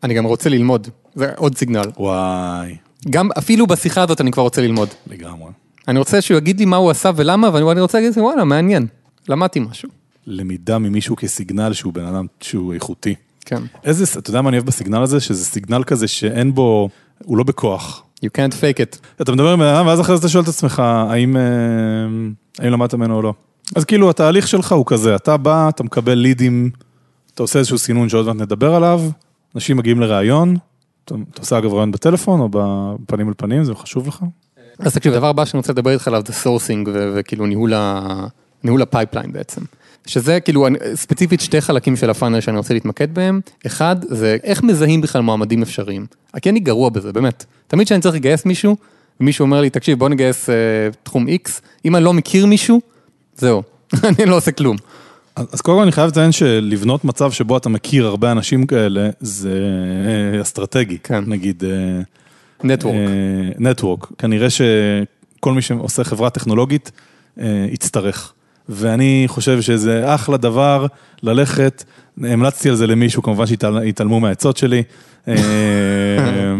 אני 0.02 0.14
גם 0.14 0.24
רוצה 0.24 0.50
ללמוד, 0.50 0.88
זה 1.14 1.32
עוד 1.36 1.56
סיגנל. 1.56 1.84
וואי, 1.96 2.76
גם 3.10 3.28
אפילו 3.38 3.66
בשיחה 3.66 4.02
הזאת 4.02 4.20
אני 4.20 4.30
כבר 4.30 4.42
רוצה 4.42 4.62
ללמוד. 4.62 4.88
לגמרי. 5.06 5.50
אני 5.88 5.98
רוצה 5.98 6.20
שהוא 6.20 6.38
יגיד 6.38 6.58
לי 6.58 6.64
מה 6.64 6.76
הוא 6.76 6.90
עשה 6.90 7.10
ולמה, 7.16 7.50
ואני 7.52 7.80
רוצה 7.80 8.00
להגיד, 8.00 8.18
וואלה, 8.18 8.44
מעניין, 8.44 8.86
למדתי 9.28 9.60
משהו. 9.60 9.88
למידה 10.26 10.78
ממישהו 10.78 11.16
כסיגנל 11.16 11.72
שהוא 11.72 11.92
בן 11.92 12.04
אדם 12.04 12.26
שהוא 12.40 12.74
איכותי. 12.74 13.14
כן. 13.44 13.62
איזה, 13.84 14.04
אתה 14.18 14.30
יודע 14.30 14.42
מה 14.42 14.48
אני 14.48 14.56
אוהב 14.56 14.66
ב 14.66 14.71
signal 14.71 15.02
הזה? 15.02 15.20
שזה 15.20 15.44
signal 15.44 15.84
כזה 15.84 16.08
שאין 16.08 16.54
בו, 16.54 16.88
הוא 17.24 17.38
לא 17.38 17.44
בכוח. 17.44 18.02
You 18.24 18.28
can't 18.28 18.52
fake 18.52 18.78
it. 18.78 19.22
אתה 19.22 19.32
מדבר 19.32 19.52
עם 19.52 19.58
בן 19.58 19.66
אדם, 19.66 19.86
ואז 19.86 20.00
אחרי 20.00 20.16
זה 20.16 20.20
אתה 20.20 20.28
שואל 20.28 20.42
את 20.42 20.48
עצמך, 20.48 20.78
האם, 20.80 21.36
אה, 21.36 21.42
האם 22.58 22.72
למדת 22.72 22.94
ממנו 22.94 23.16
או 23.16 23.22
לא. 23.22 23.34
אז 23.76 23.84
כאילו, 23.84 24.10
התהליך 24.10 24.48
שלך 24.48 24.72
הוא 24.72 24.86
כזה, 24.86 25.16
אתה 25.16 25.36
בא, 25.36 25.68
אתה 25.68 25.82
מקבל 25.82 26.14
לידים, 26.14 26.70
אתה 27.34 27.42
עושה 27.42 27.58
איזשהו 27.58 27.78
סינון 27.78 28.08
שעוד 28.08 28.26
מעט 28.26 28.36
נדבר 28.36 28.74
עליו, 28.74 29.00
אנשים 29.54 29.76
מגיעים 29.76 30.00
לראיון, 30.00 30.56
אתה, 31.04 31.14
אתה 31.30 31.40
עושה 31.40 31.58
אגב 31.58 31.72
ראיון 31.72 31.92
בטלפון 31.92 32.40
או 32.40 32.48
בפנים 32.52 33.28
אל 33.28 33.34
פנים, 33.36 33.64
זה 33.64 33.74
חשוב 33.74 34.08
לך? 34.08 34.24
אז 34.78 34.94
תקשיב, 34.94 35.12
הדבר 35.12 35.26
הבא 35.26 35.44
שאני 35.44 35.58
רוצה 35.58 35.72
לדבר 35.72 35.90
איתך 35.90 36.08
עליו 36.08 36.22
זה 36.26 36.32
sourcing 36.32 36.90
וכאילו 37.14 37.46
ניהול, 37.46 38.82
ה 38.82 38.88
pipeline 38.88 39.32
בעצם. 39.32 39.60
שזה 40.06 40.40
כאילו 40.40 40.66
ספציפית 40.94 41.40
שתי 41.40 41.60
חלקים 41.60 41.96
של 41.96 42.10
הפאנל 42.10 42.40
שאני 42.40 42.56
רוצה 42.56 42.74
להתמקד 42.74 43.14
בהם. 43.14 43.40
אחד, 43.66 43.96
זה 44.08 44.36
איך 44.42 44.62
מזהים 44.62 45.00
בכלל 45.00 45.22
מועמדים 45.22 45.62
אפשריים. 45.62 46.06
כי 46.42 46.50
אני 46.50 46.60
גרוע 46.60 46.88
בזה, 46.88 47.12
באמת. 47.12 47.44
תמיד 47.66 47.86
כשאני 47.86 48.00
צריך 48.00 48.14
לגייס 48.14 48.46
מישהו, 48.46 48.76
ומישהו 49.20 49.44
אומר 49.44 49.60
לי, 49.60 49.70
תקשיב, 49.70 49.98
בוא 49.98 50.08
נגייס 50.08 50.50
אה, 50.50 50.54
תחום 51.02 51.26
X, 51.26 51.50
אם 51.84 51.96
אני 51.96 52.04
לא 52.04 52.12
מכיר 52.12 52.46
מישהו, 52.46 52.80
זהו, 53.36 53.62
אני 54.08 54.26
לא 54.26 54.36
עושה 54.36 54.52
כלום. 54.52 54.76
אז 55.36 55.60
קודם 55.60 55.78
כל 55.78 55.82
אני 55.82 55.92
חייב 55.92 56.08
לציין 56.08 56.32
שלבנות 56.32 57.04
מצב 57.04 57.32
שבו 57.32 57.56
אתה 57.56 57.68
מכיר 57.68 58.06
הרבה 58.06 58.32
אנשים 58.32 58.66
כאלה, 58.66 59.10
זה 59.20 59.58
אה, 60.34 60.42
אסטרטגי. 60.42 60.98
כן. 60.98 61.24
נגיד... 61.26 61.64
אה, 61.64 62.00
נטוורק. 62.64 62.96
נטוורק. 63.58 64.06
כנראה 64.18 64.48
שכל 64.50 65.52
מי 65.52 65.62
שעושה 65.62 66.04
חברה 66.04 66.30
טכנולוגית 66.30 66.90
אה, 67.40 67.66
יצטרך. 67.70 68.32
ואני 68.68 69.24
חושב 69.26 69.60
שזה 69.60 70.14
אחלה 70.14 70.36
דבר 70.36 70.86
ללכת, 71.22 71.84
המלצתי 72.22 72.68
על 72.70 72.76
זה 72.76 72.86
למישהו, 72.86 73.22
כמובן 73.22 73.46
שהתעלמו 73.46 74.20
מהעצות 74.20 74.56
שלי. 74.56 74.82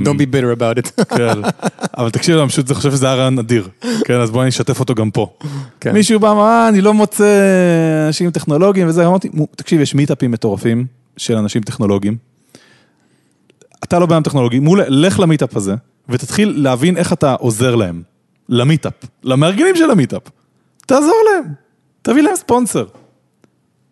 Don't 0.05 0.19
be 0.19 0.27
bitter 0.35 0.59
about 0.61 0.79
it. 0.85 1.05
כן, 1.17 1.41
אבל 1.99 2.11
תקשיב, 2.11 2.39
אני 2.39 2.49
פשוט 2.49 2.73
חושב 2.73 2.91
שזה 2.91 3.07
היה 3.07 3.15
רעיון 3.15 3.39
אדיר. 3.39 3.69
כן, 4.05 4.15
אז 4.15 4.31
בואי 4.31 4.43
אני 4.43 4.49
אשתף 4.49 4.81
אותו 4.81 4.95
גם 4.95 5.11
פה. 5.11 5.33
כן. 5.81 5.93
מישהו 5.93 6.21
בא, 6.21 6.31
אמר, 6.31 6.43
"אה, 6.43 6.69
אני 6.69 6.81
לא 6.81 6.95
מוצא 6.95 7.25
אנשים 8.07 8.31
טכנולוגיים 8.31 8.89
וזה, 8.89 9.07
אמרתי, 9.07 9.29
"מו, 9.33 9.47
תקשיב, 9.57 9.81
יש 9.81 9.95
מיטאפים 9.95 10.31
מטורפים 10.31 10.87
של 11.17 11.37
אנשים 11.37 11.63
טכנולוגיים. 11.63 12.17
אתה 13.85 13.99
לא 13.99 14.07
בן 14.07 14.15
אדם 14.15 14.23
טכנולוגי, 14.23 14.59
מול, 14.59 14.81
לך 14.89 15.21
למיטאפ 15.21 15.57
הזה, 15.57 15.75
ותתחיל 16.09 16.55
להבין 16.57 16.97
איך 16.97 17.13
אתה 17.13 17.35
עוזר 17.35 17.75
להם. 17.75 18.03
למיטאפ, 18.49 18.93
למארגנים 19.25 19.77
של 19.77 19.91
המיטאפ. 19.91 20.23
תעזור 20.87 21.17
להם, 21.33 21.45
תביא 22.05 22.23
להם 22.23 22.37
ספונסר. 22.37 22.85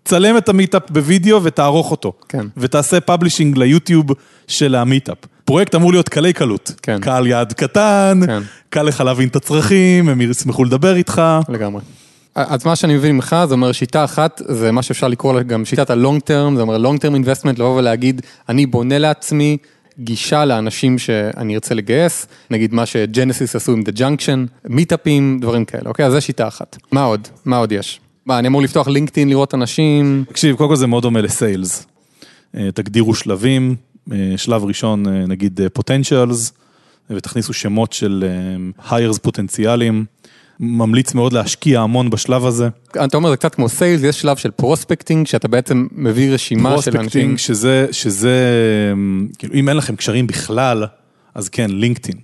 צלם 0.04 0.36
את 0.36 0.48
המיטאפ 0.48 0.82
בווידאו 0.90 1.44
ותערוך 1.44 1.90
אותו. 1.90 2.12
כן. 2.28 2.46
ותעשה 2.56 3.00
publishing 3.00 3.58
ליוטיוב 3.58 4.06
של 4.48 4.74
המיטאפ. 4.74 5.18
פרויקט 5.44 5.74
אמור 5.74 5.92
להיות 5.92 6.08
קלי 6.08 6.32
קלות. 6.32 6.72
כן. 6.82 7.00
קהל 7.00 7.26
יעד 7.26 7.52
קטן, 7.52 8.20
כן. 8.26 8.42
קל 8.70 8.82
לך 8.82 9.00
להבין 9.00 9.28
את 9.28 9.36
הצרכים, 9.36 10.08
הם 10.08 10.20
ישמחו 10.20 10.64
לדבר 10.64 10.94
איתך. 10.96 11.22
לגמרי. 11.48 11.82
אז 12.34 12.66
מה 12.66 12.76
שאני 12.76 12.94
מבין 12.94 13.14
ממך, 13.14 13.36
זה 13.48 13.54
אומר 13.54 13.72
שיטה 13.72 14.04
אחת, 14.04 14.42
זה 14.48 14.72
מה 14.72 14.82
שאפשר 14.82 15.08
לקרוא 15.08 15.34
לה 15.34 15.42
גם 15.42 15.64
שיטת 15.64 15.90
ה-long 15.90 16.20
term, 16.20 16.56
זה 16.56 16.62
אומר 16.62 16.76
long 16.76 16.96
term 16.96 17.26
investment, 17.26 17.52
לבוא 17.58 17.78
ולהגיד, 17.78 18.22
אני 18.48 18.66
בונה 18.66 18.98
לעצמי 18.98 19.56
גישה 19.98 20.44
לאנשים 20.44 20.98
שאני 20.98 21.54
ארצה 21.54 21.74
לגייס, 21.74 22.26
נגיד 22.50 22.74
מה 22.74 22.86
שג'נסיס 22.86 23.56
עשו 23.56 23.72
עם 23.72 23.82
The 23.82 23.98
Junction, 23.98 24.68
מיטאפים, 24.68 25.38
דברים 25.40 25.64
כאלה, 25.64 25.82
אוקיי? 25.86 26.06
אז 26.06 26.12
זו 26.12 26.20
שיטה 26.20 26.48
אחת. 26.48 26.76
מה 26.92 27.02
עוד? 27.02 27.28
מה 27.44 27.56
עוד 27.56 27.72
יש? 27.72 28.00
מה, 28.26 28.38
אני 28.38 28.48
אמור 28.48 28.62
לפתוח 28.62 28.88
לינקדאין, 28.88 29.28
לראות 29.28 29.54
אנשים? 29.54 30.24
תקשיב, 30.28 30.56
קודם 30.56 30.70
כל 30.70 30.76
זה 30.76 30.86
מאוד 30.86 31.02
דומה 31.02 31.20
ל 31.20 31.30
sales. 31.30 31.86
אה, 32.56 32.68
תגדירו 32.74 33.14
שלבים, 33.14 33.76
אה, 34.12 34.32
שלב 34.36 34.64
ראשון 34.64 35.06
אה, 35.06 35.26
נגיד 35.26 35.60
potentials, 35.72 36.52
ותכניסו 37.10 37.52
שמות 37.52 37.92
של 37.92 38.24
hires 38.90 39.18
פוטנציאליים. 39.18 40.04
ממליץ 40.64 41.14
מאוד 41.14 41.32
להשקיע 41.32 41.80
המון 41.80 42.10
בשלב 42.10 42.46
הזה. 42.46 42.68
אתה 43.04 43.16
אומר 43.16 43.30
זה 43.30 43.36
קצת 43.36 43.54
כמו 43.54 43.68
sales, 43.68 44.02
יש 44.02 44.20
שלב 44.20 44.36
של 44.36 44.50
prospecting, 44.50 45.26
שאתה 45.26 45.48
בעצם 45.48 45.86
מביא 45.92 46.30
רשימה 46.30 46.68
של 46.68 46.74
אנשים. 46.74 46.92
פרוספקטינג, 46.92 47.38
שזה, 47.38 47.86
שזה, 47.90 48.36
כאילו, 49.38 49.54
אם 49.54 49.68
אין 49.68 49.76
לכם 49.76 49.96
קשרים 49.96 50.26
בכלל, 50.26 50.86
אז 51.34 51.48
כן, 51.48 51.70
לינקדאין. 51.70 52.18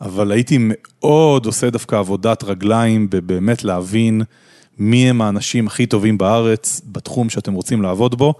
אבל 0.00 0.32
הייתי 0.32 0.56
מאוד 0.60 1.46
עושה 1.46 1.70
דווקא 1.70 1.96
עבודת 1.96 2.44
רגליים, 2.44 3.10
בבאמת 3.10 3.64
להבין 3.64 4.22
מי 4.78 5.10
הם 5.10 5.22
האנשים 5.22 5.66
הכי 5.66 5.86
טובים 5.86 6.18
בארץ, 6.18 6.80
בתחום 6.86 7.30
שאתם 7.30 7.52
רוצים 7.52 7.82
לעבוד 7.82 8.18
בו, 8.18 8.34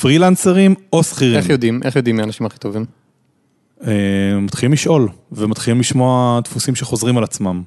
פרילנסרים 0.00 0.74
או 0.92 1.02
שכירים. 1.02 1.38
איך 1.38 1.48
יודעים? 1.48 1.80
איך 1.84 1.96
יודעים 1.96 2.16
מי 2.16 2.22
האנשים 2.22 2.46
הכי 2.46 2.58
טובים? 2.58 2.84
אה, 3.86 3.92
מתחילים 4.40 4.72
לשאול, 4.72 5.08
ומתחילים 5.32 5.80
לשמוע 5.80 6.40
דפוסים 6.44 6.74
שחוזרים 6.74 7.18
על 7.18 7.24
עצמם, 7.24 7.62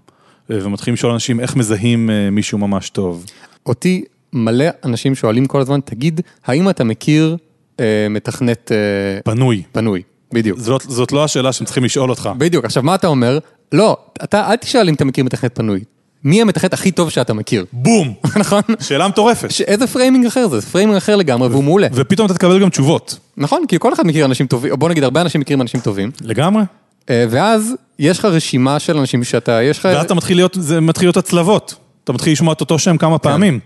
ומתחילים 0.49 0.93
לשאול 0.93 1.11
אנשים 1.13 1.39
איך 1.39 1.55
מזהים 1.55 2.09
אה, 2.09 2.29
מישהו 2.29 2.57
ממש 2.57 2.89
טוב. 2.89 3.25
אותי 3.65 4.03
מלא 4.33 4.65
אנשים 4.83 5.15
שואלים 5.15 5.45
כל 5.45 5.61
הזמן, 5.61 5.79
תגיד, 5.85 6.21
האם 6.45 6.69
אתה 6.69 6.83
מכיר 6.83 7.37
אה, 7.79 8.07
מתכנת 8.09 8.71
אה, 8.71 9.21
פנוי. 9.23 9.63
פנוי? 9.71 10.01
בדיוק. 10.33 10.59
זאת, 10.59 10.81
זאת 10.87 11.11
לא 11.11 11.23
השאלה 11.23 11.51
שהם 11.53 11.65
צריכים 11.65 11.83
לשאול 11.83 12.09
אותך. 12.09 12.29
בדיוק, 12.37 12.65
עכשיו 12.65 12.83
מה 12.83 12.95
אתה 12.95 13.07
אומר? 13.07 13.39
לא, 13.71 13.97
אתה 14.23 14.51
אל 14.51 14.55
תשאל 14.55 14.89
אם 14.89 14.93
אתה 14.93 15.05
מכיר 15.05 15.23
מתכנת 15.23 15.55
פנוי. 15.55 15.79
מי 16.23 16.41
המתכנת 16.41 16.73
הכי 16.73 16.91
טוב 16.91 17.09
שאתה 17.09 17.33
מכיר? 17.33 17.65
בום! 17.73 18.13
נכון? 18.39 18.61
שאלה 18.79 19.07
מטורפת. 19.07 19.51
ש- 19.51 19.61
איזה 19.61 19.87
framing 19.87 20.25
אחר 20.25 20.47
זה? 20.47 20.59
זה 20.59 20.67
framing 20.67 20.97
אחר 20.97 21.15
לגמרי 21.15 21.47
והוא 21.47 21.63
מעולה. 21.63 21.87
ופתאום 21.93 22.25
אתה 22.25 22.33
תקבל 22.33 22.61
גם 22.61 22.69
תשובות. 22.69 23.17
נכון, 23.37 23.63
כי 23.67 23.75
כל 23.79 23.93
אחד 23.93 24.07
מכיר 24.07 24.25
אנשים 24.25 24.47
טובים, 24.47 24.71
או 24.71 24.77
בוא 24.77 24.89
נגיד 24.89 25.03
הרבה 25.03 25.21
אנשים 25.21 25.41
מכירים 25.41 25.61
אנשים 25.61 25.79
טובים, 25.79 26.11
לגמרי. 26.21 26.63
אה, 27.09 27.25
ואז 27.29 27.75
יש 27.99 28.19
לך 28.19 28.25
רשימה 28.25 28.79
של 28.79 28.97
אנשים 28.97 29.23
שאתה, 29.23 29.63
יש 29.63 29.79
לך... 29.79 29.85
ואז 29.85 30.05
אתה 30.05 30.13
מתחיל 30.13 30.37
להיות, 30.37 30.57
זה 30.59 30.81
מתחיל 30.81 31.07
להיות 31.07 31.17
הצלבות. 31.17 31.75
אתה 32.03 32.13
מתחיל 32.13 32.33
לשמוע 32.33 32.53
את 32.53 32.61
אותו 32.61 32.79
שם 32.79 32.97
כמה 32.97 33.17
פעמים. 33.17 33.59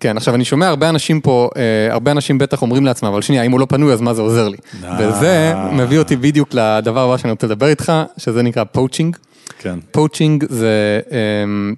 כן, 0.00 0.16
עכשיו 0.16 0.34
אני 0.34 0.44
שומע 0.44 0.68
הרבה 0.68 0.88
אנשים 0.88 1.20
פה, 1.20 1.50
אה, 1.56 1.92
הרבה 1.92 2.10
אנשים 2.10 2.38
בטח 2.38 2.62
אומרים 2.62 2.84
לעצמם, 2.84 3.08
אבל 3.08 3.22
שנייה, 3.22 3.42
אם 3.42 3.52
הוא 3.52 3.60
לא 3.60 3.66
פנוי 3.66 3.92
אז 3.92 4.00
מה 4.00 4.14
זה 4.14 4.22
עוזר 4.22 4.48
לי? 4.48 4.56
אה. 4.84 4.96
וזה 4.98 5.54
מביא 5.72 5.98
אותי 5.98 6.16
בדיוק 6.16 6.48
לדבר 6.54 7.00
הבא 7.00 7.16
שאני 7.16 7.30
רוצה 7.30 7.46
לדבר 7.46 7.66
איתך, 7.66 7.92
שזה 8.16 8.42
נקרא 8.42 8.64
poaching. 8.64 9.16
כן. 9.58 9.78
poaching 9.90 10.44
זה 10.48 11.00
אה, 11.12 11.18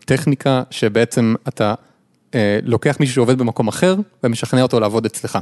טכניקה 0.05 0.63
שבעצם 0.71 1.35
אתה 1.49 1.75
אה, 2.35 2.59
לוקח 2.63 2.97
מישהו 3.01 3.15
שעובד 3.15 3.39
במקום 3.39 3.69
אחר 3.69 3.97
ומשכנע 4.25 4.63
אותו 4.63 4.81
לעבוד 4.81 5.07
אצלך. 5.07 5.39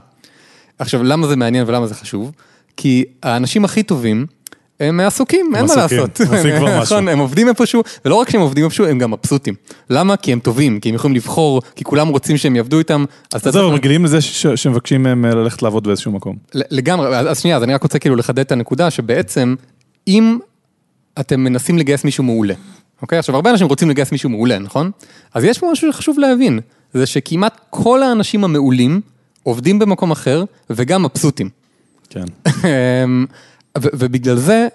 עכשיו, 0.79 1.03
למה 1.03 1.27
זה 1.27 1.37
מעניין 1.37 1.65
ולמה 1.67 1.87
זה 1.87 1.95
חשוב? 1.95 2.33
כי 2.77 3.05
האנשים 3.23 3.65
הכי 3.65 3.83
טובים, 3.83 4.27
הם 4.81 5.01
עסוקים, 5.01 5.53
אין 5.57 5.67
מה 5.67 5.75
לעשות. 5.77 6.21
הם 6.21 6.27
עושים 6.37 6.57
כבר 6.57 6.67
משהו. 6.81 6.83
נכון, 6.97 7.09
הם 7.09 7.19
עובדים 7.19 7.49
איפשהו, 7.49 7.83
ולא 8.05 8.15
רק 8.15 8.31
שהם 8.31 8.41
עובדים 8.41 8.65
איפשהו, 8.65 8.87
הם 8.87 8.99
גם 8.99 9.11
מבסוטים. 9.11 9.55
למה? 9.91 10.17
כי 10.17 10.33
הם 10.33 10.41
טובים, 10.41 10.81
כי 10.81 10.89
הם 10.89 10.95
יכולים 10.95 11.17
לבחור, 11.17 11.63
כי 11.77 11.85
כולם 11.85 12.09
רוצים 12.09 12.37
שהם 12.37 12.57
יעבדו 12.57 12.79
איתם. 12.79 13.05
אז 13.35 13.43
זהו, 13.43 13.53
צריך- 13.53 13.75
רגילים 13.75 14.05
לזה 14.05 14.21
שמבקשים 14.57 15.03
מהם 15.03 15.25
אה, 15.25 15.35
ללכת 15.35 15.63
לעבוד 15.63 15.87
באיזשהו 15.87 16.13
מקום. 16.13 16.37
לגמרי, 16.55 17.17
אז 17.19 17.27
אז 17.31 17.41
שנייה, 17.41 17.57
אז 17.57 17.63
אני 17.63 17.75
רק 17.75 17.83
רוצה 17.83 17.99
כאילו 17.99 18.17
לחדד 18.17 18.39
את 18.39 18.53
הנקודה, 18.53 18.91
שבעצם, 18.91 19.55
אם 20.09 20.39
אתם 21.21 21.41
מנסים 21.41 21.79
לגייס 21.79 22.05
מישהו 22.05 22.25
מעולה, 22.25 22.55
אוקיי? 23.03 23.19
עכשיו, 23.19 23.35
הרבה 23.35 23.51
אנשים 23.51 23.67
רוצים 23.67 23.91
לגייס 23.91 24.13
מישהו 24.13 24.31
מעולה, 24.31 24.59
נכון? 24.59 24.91
אז 25.35 25.45
יש 25.45 25.59
פה 25.59 25.69
משהו 25.73 25.93
שחשוב 25.93 26.19
להבין, 26.19 26.61
זה 26.95 27.07
שכמעט 27.07 27.61
כל 27.71 28.03
האנשים 28.03 28.45
המעולים 28.45 29.01
עובדים 29.43 29.79
במקום 29.79 30.11
אחר, 30.11 30.45
וגם 30.71 31.03
מבסוטים. 31.03 31.49
כן. 32.11 32.25
ובגלל 33.79 34.37
זה, 34.37 34.69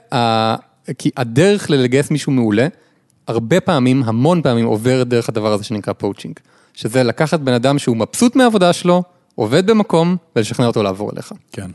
כי 0.97 1.11
הדרך 1.17 1.69
ללגייס 1.69 2.11
מישהו 2.11 2.31
מעולה, 2.31 2.67
הרבה 3.27 3.59
פעמים, 3.61 4.03
המון 4.03 4.41
פעמים 4.41 4.65
עובר 4.65 5.03
דרך 5.03 5.29
הדבר 5.29 5.53
הזה 5.53 5.63
שנקרא 5.63 5.93
poaching. 5.93 6.39
שזה 6.73 7.03
לקחת 7.03 7.39
בן 7.39 7.53
אדם 7.53 7.79
שהוא 7.79 7.97
מבסוט 7.97 8.35
מהעבודה 8.35 8.73
שלו, 8.73 9.03
עובד 9.35 9.67
במקום, 9.67 10.17
ולשכנע 10.35 10.67
אותו 10.67 10.83
לעבור 10.83 11.11
אליך. 11.11 11.31
כן. 11.51 11.71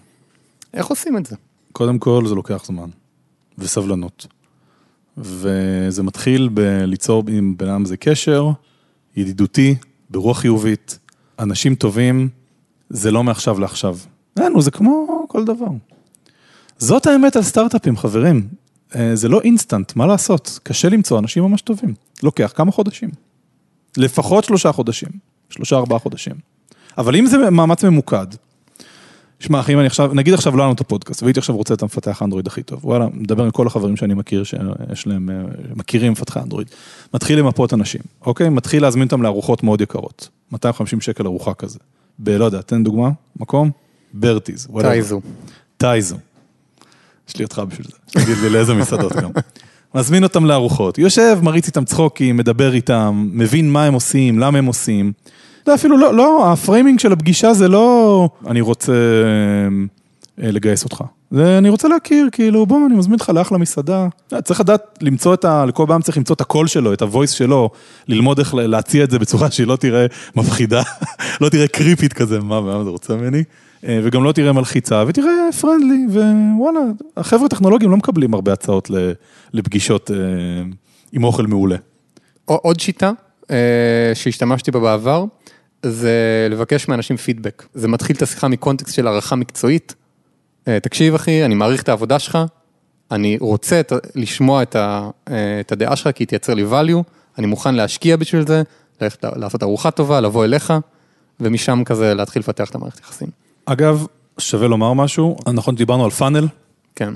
איך 0.75 0.87
עושים 0.87 1.17
את 1.17 1.27
זה? 1.27 1.37
קודם 1.73 1.99
כל 1.99 2.25
זה 2.27 2.35
לוקח 2.35 2.65
זמן 2.67 2.89
וסבלנות. 3.59 4.27
וזה 5.19 6.03
מתחיל 6.03 6.49
בליצור 6.49 7.25
עם 7.29 7.55
בן 7.57 7.69
אדם 7.69 7.85
זה 7.85 7.97
קשר 7.97 8.51
ידידותי, 9.17 9.75
ברוח 10.11 10.39
חיובית, 10.39 10.99
אנשים 11.39 11.75
טובים, 11.75 12.29
זה 12.91 13.11
לא 13.11 13.25
מעכשיו 13.25 13.61
לעכשיו. 13.61 13.97
אין, 14.39 14.61
זה 14.61 14.71
כמו 14.71 15.25
כל 15.29 15.45
דבר. 15.45 15.67
זאת 16.81 17.07
האמת 17.07 17.37
על 17.37 17.43
סטארט-אפים, 17.43 17.97
חברים. 17.97 18.49
אה, 18.97 19.16
זה 19.16 19.29
לא 19.29 19.40
אינסטנט, 19.40 19.97
מה 19.97 20.07
לעשות? 20.07 20.59
קשה 20.62 20.88
למצוא 20.88 21.19
אנשים 21.19 21.43
ממש 21.43 21.61
טובים. 21.62 21.95
לוקח 22.23 22.53
כמה 22.57 22.73
חודשים. 22.73 23.11
לפחות 23.97 24.45
שלושה 24.45 24.73
חודשים, 24.73 25.09
שלושה 25.51 25.77
ארבעה 25.77 25.99
חודשים. 25.99 26.35
אבל 26.99 27.16
אם 27.16 27.27
זה 27.27 27.51
מאמץ 27.51 27.85
ממוקד, 27.85 28.27
שמע, 29.40 29.61
אחי, 29.61 29.75
אם 29.75 29.79
אני 29.79 29.87
עכשיו, 29.87 30.14
נגיד 30.14 30.35
עכשיו 30.35 30.57
לא 30.57 30.62
היה 30.62 30.66
לנו 30.66 30.75
את 30.75 30.81
הפודקאסט, 30.81 31.23
והייתי 31.23 31.40
עכשיו 31.40 31.57
רוצה 31.57 31.75
את 31.75 31.83
המפתח 31.83 32.23
האנדרואיד 32.23 32.47
הכי 32.47 32.62
טוב, 32.62 32.85
וואלה, 32.85 33.07
מדבר 33.12 33.45
עם 33.45 33.51
כל 33.51 33.66
החברים 33.66 33.97
שאני 33.97 34.14
מכיר, 34.14 34.45
שיש 34.45 35.07
להם, 35.07 35.31
אה, 35.31 35.37
מכירים 35.77 36.12
מפתחי 36.12 36.40
אנדרואיד. 36.40 36.69
מתחיל 37.14 37.38
למפות 37.38 37.75
אנשים, 37.75 38.01
אוקיי? 38.27 38.49
מתחיל 38.49 38.83
להזמין 38.83 39.05
אותם 39.05 39.23
לארוחות 39.23 39.62
מאוד 39.62 39.81
יקרות. 39.81 40.29
250 40.53 41.01
שקל 41.01 41.27
ארוחה 41.27 41.55
כזה. 41.55 41.79
ב, 42.19 42.31
לא 42.31 42.45
יודע, 42.45 42.61
תן 42.61 42.85
דוגמה, 42.85 43.11
מקום? 43.37 43.71
ברטיז. 44.14 44.69
טייזו. 44.81 45.21
טייזו. 45.77 46.16
יש 47.31 47.37
לי 47.37 47.45
אותך 47.45 47.62
בשביל 47.69 47.87
זה. 47.87 47.97
תגיד 48.25 48.37
לי 48.43 48.51
לאיזה 48.51 48.75
מסעדות 48.75 49.12
גם. 49.12 49.31
מזמין 49.95 50.23
אותם 50.23 50.45
לארוחות, 50.45 50.99
יושב, 50.99 51.38
מריץ 51.43 51.66
איתם 51.66 51.85
צחוקים, 51.85 52.37
מדבר 52.37 52.75
איתם, 52.75 53.29
מבין 53.33 53.73
מה 53.73 53.85
הם 53.85 53.95
עושים, 53.95 54.38
למה 54.38 54.59
הם 54.59 54.66
עושים. 54.66 55.12
זה 55.66 55.75
אפילו 55.75 55.99
לא, 55.99 56.14
לא, 56.14 56.53
ה 56.53 56.58
framing 56.58 56.99
של 56.99 57.12
הפגישה 57.12 57.55
זה 57.55 57.69
לא, 57.69 58.29
אני 58.47 58.61
רוצה 58.61 58.93
אה, 60.43 60.51
לגייס 60.51 60.85
אותך. 60.85 61.05
זה, 61.31 61.59
אני 61.59 61.69
רוצה 61.69 61.88
להכיר, 61.88 62.29
כאילו, 62.33 62.66
בוא, 62.66 62.87
אני 62.87 62.97
מזמין 62.97 63.14
אותך 63.14 63.29
לאחלה 63.29 63.59
מסעדה. 63.59 64.09
צריך 64.45 64.61
לדעת 64.61 64.99
למצוא 65.01 65.35
את 65.35 65.45
ה... 65.45 65.64
לכל 65.66 65.85
פעם 65.88 66.03
צריך 66.03 66.16
למצוא 66.16 66.35
את 66.35 66.40
הקול 66.40 66.66
שלו, 66.66 66.93
את 66.93 67.03
הוויס 67.03 67.31
שלו, 67.31 67.71
ללמוד 68.09 68.38
איך 68.38 68.55
להציע 68.55 69.05
את 69.05 69.11
זה 69.11 69.19
בצורה 69.19 69.51
שהיא 69.51 69.66
לא 69.66 69.77
תראה 69.77 70.07
מפחידה, 70.37 70.83
לא 71.40 71.49
תראה 71.49 71.69
קריפית 71.69 72.12
כזה, 72.12 72.40
מה, 72.40 72.61
מה 72.61 72.85
זה 72.85 72.90
רוצה 72.90 73.16
ממני? 73.16 73.43
אה, 73.88 74.01
וגם 74.03 74.25
לא 74.25 74.33
תראה 74.33 74.53
מלחיצה, 74.53 75.05
ותראה 75.07 75.53
פרנדלי, 75.61 76.07
ווואלה, 76.57 76.81
החבר'ה 77.16 77.47
הטכנולוגיים 77.47 77.90
לא 77.90 77.97
מקבלים 77.97 78.35
הרבה 78.35 78.53
הצעות 78.53 78.90
לפגישות 79.53 80.11
אה, 80.11 80.16
עם 81.12 81.25
אוכל 81.25 81.47
מעולה. 81.47 81.77
עוד 82.45 82.81
שיטה 82.81 83.12
אה, 83.51 83.57
שהשתמשתי 84.14 84.71
בה 84.71 84.81
בעבר, 84.81 85.25
זה 85.83 86.47
לבקש 86.51 86.88
מאנשים 86.88 87.16
פידבק. 87.16 87.66
זה 87.75 87.88
מתחיל 87.88 88.16
את 88.16 88.23
השיחה 88.23 88.49
מקונטקסט 88.49 88.95
של 88.95 89.07
הערכה 89.07 89.37
מקצועית. 89.37 89.95
תקשיב 90.64 91.14
אחי, 91.14 91.45
אני 91.45 91.55
מעריך 91.55 91.83
את 91.83 91.88
העבודה 91.88 92.19
שלך, 92.19 92.38
אני 93.11 93.37
רוצה 93.40 93.81
לשמוע 94.14 94.62
את 95.61 95.73
הדעה 95.73 95.97
שלך 95.97 96.09
כי 96.14 96.23
היא 96.23 96.29
תייצר 96.29 96.55
לי 96.55 96.64
value, 96.64 97.03
אני 97.38 97.47
מוכן 97.47 97.75
להשקיע 97.75 98.16
בשביל 98.16 98.47
זה, 98.47 98.62
ללכת 99.01 99.25
לעשות 99.37 99.62
ארוחה 99.62 99.90
טובה, 99.90 100.21
לבוא 100.21 100.45
אליך, 100.45 100.73
ומשם 101.40 101.83
כזה 101.85 102.14
להתחיל 102.14 102.40
לפתח 102.40 102.71
את 102.71 102.75
המערכת 102.75 103.01
יחסים. 103.01 103.29
אגב, 103.66 104.07
שווה 104.38 104.68
לומר 104.68 104.92
משהו, 104.92 105.37
נכון, 105.55 105.75
דיברנו 105.75 106.05
על 106.05 106.11
פאנל, 106.11 106.49
כן, 106.96 107.14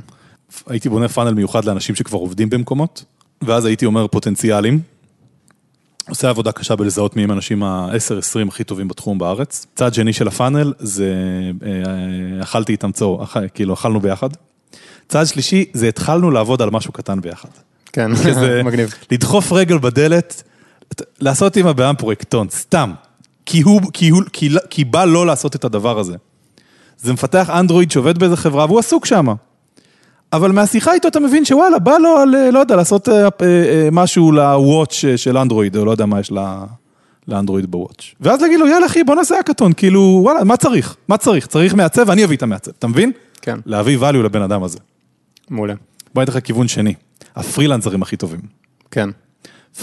הייתי 0.67 0.89
בונה 0.89 1.09
פאנל 1.09 1.35
מיוחד 1.35 1.65
לאנשים 1.65 1.95
שכבר 1.95 2.19
עובדים 2.19 2.51
במקומות, 2.51 3.05
ואז 3.43 3.65
הייתי 3.65 3.87
אומר 3.87 4.07
פוטנציאלים. 4.07 4.81
עושה 6.09 6.29
עבודה 6.29 6.53
קשה 6.53 6.77
בלזהות 6.77 7.17
מי 7.17 7.25
הם 7.25 7.31
האנשים 7.31 7.63
ה-10-20 7.63 8.49
הכי 8.49 8.65
טובים 8.65 8.89
בתחום 8.89 9.19
בארץ. 9.19 9.67
צד 9.75 9.95
שני 9.95 10.13
של 10.13 10.29
הפאנל 10.29 10.73
זה 10.79 11.13
אה, 11.67 12.43
אכלתי 12.43 12.73
איתם 12.73 12.93
צור, 12.93 13.23
אכ- 13.25 13.37
כאילו 13.55 13.75
אכלנו 13.75 14.01
ביחד. 14.01 14.29
צד 15.09 15.25
שלישי 15.27 15.65
זה 15.73 15.89
התחלנו 15.89 16.31
לעבוד 16.31 16.63
על 16.63 16.71
משהו 16.71 16.93
קטן 16.93 17.21
ביחד. 17.21 17.49
כן, 17.93 18.11
מגניב. 18.65 18.95
לדחוף 19.11 19.53
רגל 19.53 19.79
בדלת, 19.79 20.43
לעשות 21.21 21.57
עם 21.57 21.67
הבעיה 21.67 21.95
פרויקטון, 21.95 22.47
סתם. 22.51 22.93
כי 23.47 23.61
הוא, 23.61 23.81
כי 23.93 24.09
הוא, 24.09 24.23
כי, 24.33 24.49
כי 24.71 24.85
בא 24.85 25.05
לא 25.05 25.27
לעשות 25.27 25.57
את 25.57 25.65
הדבר 25.65 25.99
הזה. 25.99 26.17
זה 26.99 27.13
מפתח 27.13 27.51
אנדרואיד 27.51 27.91
שעובד 27.91 28.19
באיזה 28.19 28.37
חברה 28.37 28.65
והוא 28.65 28.79
עסוק 28.79 29.07
שם. 29.07 29.27
אבל 30.33 30.53
מהשיחה 30.53 30.93
איתו 30.93 31.09
אתה 31.09 31.21
מבין 31.21 31.45
שוואלה, 31.45 31.79
בא 31.79 31.99
לו, 31.99 32.17
על, 32.17 32.51
לא 32.51 32.59
יודע, 32.59 32.77
לעשות 32.77 33.09
אה, 33.09 33.15
אה, 33.15 33.29
אה, 33.43 33.89
משהו 33.93 34.33
לוואץ' 34.33 35.05
של 35.17 35.39
אנדרואיד, 35.39 35.77
או 35.77 35.85
לא 35.85 35.91
יודע 35.91 36.07
מה 36.07 36.21
יש 36.21 36.33
ל- 36.33 36.65
לאנדרואיד 37.29 37.71
בוואץ'. 37.71 38.05
ואז 38.21 38.43
להגיד 38.43 38.61
לו, 38.61 38.67
יאללה 38.67 38.87
אחי, 38.87 39.05
בוא 39.05 39.15
נעשה 39.15 39.39
הקטון, 39.39 39.73
כאילו, 39.73 40.21
וואלה, 40.23 40.45
מה 40.45 40.57
צריך? 40.57 40.97
מה 41.09 41.17
צריך? 41.17 41.47
צריך 41.47 41.75
מעצב, 41.75 42.11
אני 42.11 42.25
אביא 42.25 42.37
את 42.37 42.43
המעצב, 42.43 42.71
אתה 42.79 42.87
מבין? 42.87 43.13
כן, 43.43 43.59
להביא 43.67 43.99
value 43.99 44.17
לבן 44.17 44.43
אדם 44.43 44.63
הזה. 44.63 44.79
מעולה. 45.51 45.75
בוא 46.15 46.23
אני 46.23 46.31
אתן 46.31 46.39
לך 46.39 46.45
כיוון 46.45 46.69
שני, 46.69 46.95
הפרילנסרים 47.37 48.03
הכי 48.03 48.17
טובים. 48.17 48.41
כן, 48.91 49.09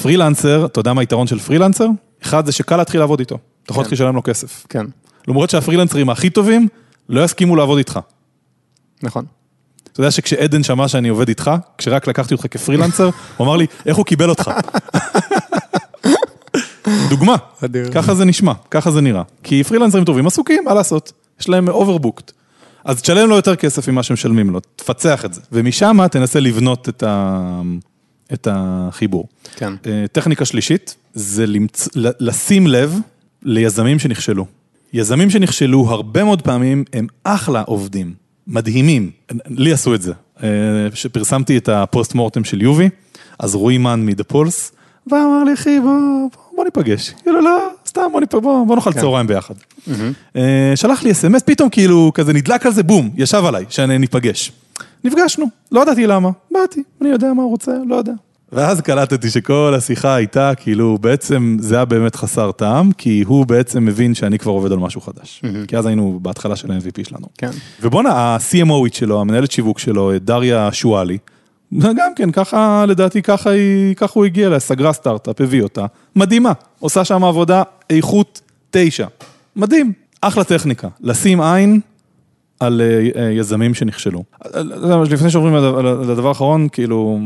פרילנסר, 0.02 0.66
אתה 0.66 0.80
יודע 0.80 0.94
מה 0.94 1.02
היתרון 1.02 1.28
של 1.28 1.40
פרילנסר? 1.40 1.88
אחד 2.24 2.46
זה 2.46 2.52
שקל 2.52 2.78
להתחיל 2.78 3.00
לעבוד 3.00 3.20
איתו, 3.20 3.38
אתה 3.64 3.72
יכול 3.72 3.82
להתחיל 3.82 3.96
לשלם 3.96 4.16
לו 4.16 4.24
כסף. 4.24 4.66
כן, 4.70 4.86
למרות 5.28 5.50
שהפרילנסרים 5.50 6.10
הכי 6.10 6.30
טובים, 6.30 6.68
לא 7.12 7.24
יסכימו 7.24 7.56
לעבוד 7.56 7.78
איתך. 7.78 8.00
נכון. 9.04 9.26
אתה 9.92 10.00
יודע 10.00 10.12
שכשעדן 10.12 10.64
שמע 10.64 10.88
שאני 10.88 11.10
עובד 11.10 11.28
איתך, 11.28 11.52
כשרק 11.78 12.08
לקחתי 12.08 12.34
אותך 12.34 12.46
כפרילנסר, 12.52 13.10
הוא 13.38 13.48
אמר 13.48 13.58
לי, 13.58 13.66
איך 13.86 13.98
הוא 13.98 14.06
קיבל 14.06 14.30
אותך? 14.30 14.52
דוגמה. 17.10 17.36
ככה 17.94 18.16
זה 18.16 18.26
נשמע, 18.26 18.54
ככה 18.72 18.92
זה 18.92 19.02
נראה. 19.02 19.24
כי 19.44 19.64
פרילנסרים 19.64 20.06
טובים 20.06 20.28
עסוקים, 20.28 20.64
מה 20.66 20.74
לעשות? 20.74 21.12
יש 21.40 21.50
להם 21.50 21.70
overbooked. 21.70 22.32
אז 22.86 23.02
תשלם 23.02 23.30
לו 23.30 23.36
יותר 23.36 23.56
כסף 23.56 23.88
ממה 23.88 24.04
שמשלמים 24.04 24.50
לו, 24.50 24.60
תפצח 24.76 25.26
את 25.26 25.34
זה. 25.34 25.42
ומשם 25.52 25.98
תנסה 26.12 26.40
לבנות 26.40 26.90
את, 26.90 27.04
ה... 27.04 27.62
את 28.34 28.48
החיבור. 28.52 29.28
כן. 29.56 29.74
אה, 29.86 30.06
טכניקה 30.12 30.46
שלישית, 30.46 30.96
זה 31.14 31.48
למצ... 31.48 31.88
לשים 31.96 32.68
לב 32.68 33.00
ליזמים 33.44 34.00
שנכשלו. 34.00 34.46
יזמים 34.94 35.30
שנכשלו 35.30 35.90
הרבה 35.90 36.24
מאוד 36.24 36.42
פעמים 36.42 36.84
הם 36.94 37.08
אחלה 37.24 37.62
עובדים, 37.62 38.14
מדהימים. 38.48 39.12
לי 39.48 39.74
עשו 39.74 39.96
את 39.96 40.02
זה. 40.02 40.14
אה, 40.44 40.50
כשפרסמתי 40.92 41.58
את 41.58 41.70
ה 41.70 41.79
post 41.79 42.16
mortem 42.16 42.44
של 42.44 42.62
יובי, 42.62 42.90
אז 43.40 43.56
רועי 43.56 43.78
מן 43.78 44.06
מדה 44.06 44.24
פולס, 44.24 44.72
בא 45.08 45.18
אמר 45.18 45.44
לי, 45.44 45.54
אחי, 45.54 45.80
בוא, 45.80 45.92
בוא, 46.36 46.56
בוא 46.56 46.66
ניפגש. 46.66 47.10
כאילו, 47.10 47.42
לא, 47.42 47.58
סתם, 47.88 48.02
בוא, 48.12 48.20
ניפ... 48.20 48.36
בוא, 48.36 48.68
בוא 48.68 48.76
נאכל 48.76 48.92
כן. 48.94 49.00
צהריים 49.00 49.28
ביחד. 49.28 49.56
אה, 50.36 50.72
שלח 50.76 51.04
לי 51.04 51.12
אס.אם.אס, 51.12 51.42
פתאום 51.44 51.70
כאילו, 51.70 52.12
כזה 52.14 52.34
נדלק 52.34 52.66
על 52.66 52.72
זה, 52.72 52.84
בום, 52.84 53.10
ישב 53.18 53.46
עליי, 53.46 53.66
שאני 53.70 53.98
ניפגש. 53.98 54.52
נפגשנו, 55.04 55.46
לא 55.72 55.82
ידעתי 55.82 56.08
למה, 56.08 56.30
באתי, 56.52 56.84
אני 57.02 57.10
יודע 57.10 57.34
מה 57.34 57.44
הוא 57.44 57.52
רוצה, 57.52 57.72
לא 57.88 57.96
יודע. 57.96 58.14
ואז 58.52 58.82
קלטתי 58.82 59.30
שכל 59.30 59.74
השיחה 59.78 60.16
הייתה, 60.16 60.52
כאילו, 60.56 60.98
בעצם 61.02 61.58
זה 61.60 61.76
היה 61.76 61.86
באמת 61.86 62.16
חסר 62.16 62.52
טעם, 62.52 62.92
כי 62.92 63.24
הוא 63.28 63.46
בעצם 63.46 63.86
מבין 63.86 64.14
שאני 64.14 64.40
כבר 64.40 64.52
עובד 64.52 64.72
על 64.72 64.78
משהו 64.78 65.02
חדש. 65.02 65.42
כי 65.68 65.78
אז 65.78 65.86
היינו 65.86 66.20
בהתחלה 66.22 66.56
של 66.56 66.72
ה-MVP 66.72 67.10
שלנו. 67.10 67.28
כן. 67.38 67.50
ובואנה, 67.82 68.10
ה-CMOית 68.10 68.94
שלו, 68.94 69.22
המנהלת 69.22 69.52
שיווק 69.52 69.80
שלו, 69.80 70.12
דריה 70.20 70.72
שואלי, 70.72 71.18
גם 71.80 72.12
כן, 72.16 72.32
ככה, 72.32 72.86
לדעתי, 72.88 73.22
ככה, 73.22 73.50
היא, 73.50 73.96
ככה 73.96 74.14
הוא 74.16 74.26
הגיע 74.26 74.48
אליה, 74.48 74.60
סגרה 74.60 74.94
סטארט-אפ, 74.94 75.42
הביא 75.42 75.64
אותה, 75.64 75.86
מדהימה, 76.16 76.52
עושה 76.80 77.06
שם 77.06 77.24
עבודה 77.24 77.64
איכות 77.90 78.42
תשע, 78.72 79.08
מדהים, 79.56 79.94
אחלה 80.22 80.44
טכניקה, 80.44 80.88
לשים 81.02 81.42
עין 81.42 81.80
על 82.60 82.82
אה, 82.82 83.22
אה, 83.22 83.32
יזמים 83.32 83.74
שנכשלו. 83.74 84.24
אה, 84.56 84.62
לפני 85.10 85.30
שעוברים 85.30 85.56
לדבר 86.10 86.28
האחרון, 86.28 86.68
כאילו, 86.72 87.20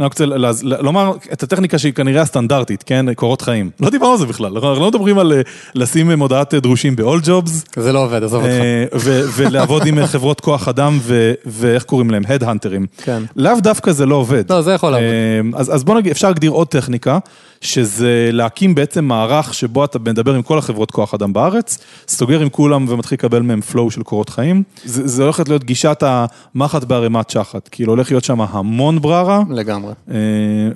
אני 0.00 0.06
רוצה 0.06 0.24
לומר 0.62 1.12
את 1.32 1.42
הטכניקה 1.42 1.78
שהיא 1.78 1.92
כנראה 1.92 2.22
הסטנדרטית, 2.22 2.82
כן, 2.82 3.14
קורות 3.14 3.42
חיים. 3.42 3.70
לא 3.80 3.90
דיברנו 3.90 4.12
על 4.12 4.18
זה 4.18 4.26
בכלל, 4.26 4.52
אנחנו 4.52 4.80
לא 4.80 4.88
מדברים 4.88 5.18
על 5.18 5.32
אה, 5.32 5.40
לשים 5.74 6.10
מודעת 6.12 6.54
דרושים 6.54 6.96
ב-all 6.96 7.26
jobs, 7.26 7.80
זה 7.80 7.92
לא 7.92 8.04
עובד, 8.04 8.22
עזוב 8.22 8.42
אותך. 8.42 8.54
אה, 8.54 8.84
ולעבוד 9.36 9.86
עם 9.86 10.06
חברות 10.06 10.40
כוח 10.40 10.68
אדם 10.68 10.98
ואיך 11.46 11.84
קוראים 11.84 12.10
להם? 12.10 12.22
הדהנטרים. 12.28 12.86
כן. 13.02 13.22
לאו 13.36 13.60
דווקא 13.60 13.92
זה 13.92 14.06
לא 14.06 14.14
עובד. 14.14 14.52
לא, 14.52 14.62
זה 14.62 14.72
יכול 14.72 14.90
לעבוד. 14.90 15.08
אה, 15.54 15.60
אז 15.72 15.84
בוא 15.84 15.94
נגיד, 15.94 16.12
אפשר 16.12 16.28
להגדיר 16.28 16.50
עוד 16.50 16.66
טכניקה, 16.66 17.18
שזה 17.64 18.30
להקים 18.32 18.74
בעצם 18.74 19.04
מערך 19.04 19.54
שבו 19.54 19.84
אתה 19.84 19.98
מדבר 19.98 20.34
עם 20.34 20.42
כל 20.42 20.58
החברות 20.58 20.90
כוח 20.90 21.14
אדם 21.14 21.32
בארץ, 21.32 21.78
סוגר 22.08 22.40
עם 22.40 22.48
כולם 22.48 22.86
ומתחיל 22.88 23.16
לקבל 23.16 23.42
מהם 23.42 23.60
flow 23.72 23.90
של 23.90 24.02
קורות 24.02 24.28
חיים. 24.28 24.62
זה, 24.84 25.08
זה 25.08 25.22
הולכת 25.22 25.48
להיות 25.48 25.64
גישת 25.64 26.02
המחט 26.06 26.84
בערימת 26.84 27.30
שחת, 27.30 27.68
כאילו 27.68 27.92
הולך 27.92 28.10
להיות 28.10 28.24
שם 28.24 28.40
המון 28.40 29.00
בררה, 29.00 29.42
לגמרי. 29.50 29.92
אה, 30.10 30.16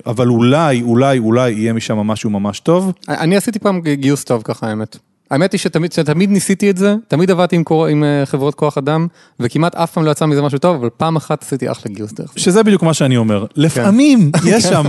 אבל 0.05 0.27
אולי, 0.27 0.81
אולי, 0.81 1.19
אולי 1.19 1.51
יהיה 1.51 1.73
משם 1.73 1.97
משהו 1.97 2.29
ממש 2.29 2.59
טוב. 2.59 2.91
אני 3.07 3.37
עשיתי 3.37 3.59
פעם 3.59 3.81
גיוס 3.81 4.23
טוב 4.23 4.41
ככה, 4.45 4.69
האמת. 4.69 4.97
האמת 5.31 5.51
היא 5.51 5.59
שתמיד, 5.59 5.91
שתמיד 5.91 6.29
ניסיתי 6.29 6.69
את 6.69 6.77
זה, 6.77 6.95
תמיד 7.07 7.31
עבדתי 7.31 7.55
עם, 7.55 7.63
קור... 7.63 7.87
עם 7.87 8.03
אה, 8.03 8.25
חברות 8.25 8.55
כוח 8.55 8.77
אדם, 8.77 9.07
וכמעט 9.39 9.75
אף 9.75 9.91
פעם 9.91 10.05
לא 10.05 10.11
יצא 10.11 10.25
מזה 10.25 10.41
משהו 10.41 10.59
טוב, 10.59 10.75
אבל 10.75 10.89
פעם 10.97 11.15
אחת 11.15 11.43
עשיתי 11.43 11.71
אחלה 11.71 11.91
גיוס 11.91 12.13
דרך 12.13 12.31
זה. 12.33 12.39
שזה 12.39 12.63
בדיוק 12.63 12.83
מה 12.83 12.93
שאני 12.93 13.17
אומר, 13.17 13.45
לפעמים 13.55 14.31
יש 14.45 14.63
שם 14.63 14.85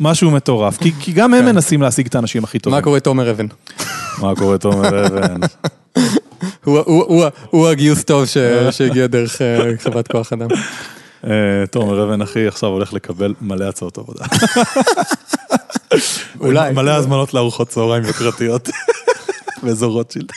משהו 0.00 0.30
מטורף, 0.30 0.78
כי, 0.78 0.92
כי 1.00 1.12
גם 1.12 1.34
הם 1.34 1.44
מנסים 1.44 1.82
להשיג 1.82 2.06
את 2.06 2.14
האנשים 2.14 2.44
הכי 2.44 2.58
טובים. 2.58 2.76
מה 2.76 2.82
קורה 2.82 3.00
תומר 3.00 3.30
אבן? 3.30 3.46
מה 4.18 4.36
קורה 4.36 4.58
תומר 4.58 5.06
אבן? 5.06 5.40
הוא, 7.50 7.68
הגיוס 7.68 8.04
טוב. 8.04 8.24
שהגיע 8.70 9.06
דרך 9.06 9.42
אה, 9.42 9.70
חברת 9.78 10.08
כוח 10.08 10.32
אדם. 10.32 10.48
אה, 11.26 11.64
תומר 11.70 12.04
אבן 12.04 12.22
אחי 12.22 12.46
עכשיו 12.46 12.68
הולך 12.68 12.92
לקבל 12.92 13.34
מלא 13.40 13.64
הצעות 13.64 13.98
עבודה. 13.98 14.24
אולי. 16.40 16.72
מלא 16.72 16.90
הזמנות 16.90 17.34
לארוחות 17.34 17.68
צהריים 17.68 18.04
יוקרתיות. 18.04 18.68
באזור 19.62 19.92
רוטשילד. 19.92 20.32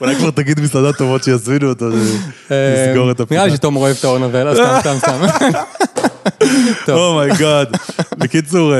אולי 0.00 0.16
כבר 0.16 0.30
תגיד 0.30 0.60
מסעדות 0.60 0.96
טובות 0.96 1.24
שיזמינו 1.24 1.68
אותו, 1.68 1.88
נסגור 1.88 3.10
את 3.10 3.20
הפינה. 3.20 3.40
אה, 3.40 3.44
נראה 3.44 3.46
לי 3.46 3.56
שתומר 3.56 3.80
אוהב 3.80 3.96
את 3.98 4.04
האור 4.04 4.18
נבל, 4.18 4.54
סתם, 4.54 4.76
סתם, 4.80 4.96
סתם. 4.98 5.50
טוב, 6.86 6.98
oh 6.98 7.15
my 7.15 7.33
god. 7.33 7.68
בקיצור, 8.18 8.74
אה, 8.74 8.78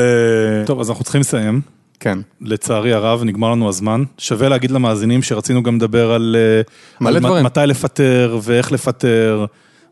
טוב, 0.66 0.80
אז 0.80 0.90
אנחנו 0.90 1.04
צריכים 1.04 1.20
לסיים. 1.20 1.60
כן. 2.00 2.18
לצערי 2.40 2.92
הרב, 2.92 3.22
נגמר 3.24 3.50
לנו 3.50 3.68
הזמן. 3.68 4.02
שווה 4.18 4.48
להגיד 4.48 4.70
למאזינים 4.70 5.22
שרצינו 5.22 5.62
גם 5.62 5.76
לדבר 5.76 6.12
על, 6.12 6.36
אה, 6.38 6.62
מלא 7.00 7.18
דברים. 7.20 7.44
מתי 7.44 7.60
לפטר 7.66 8.38
ואיך 8.42 8.72
לפטר, 8.72 9.44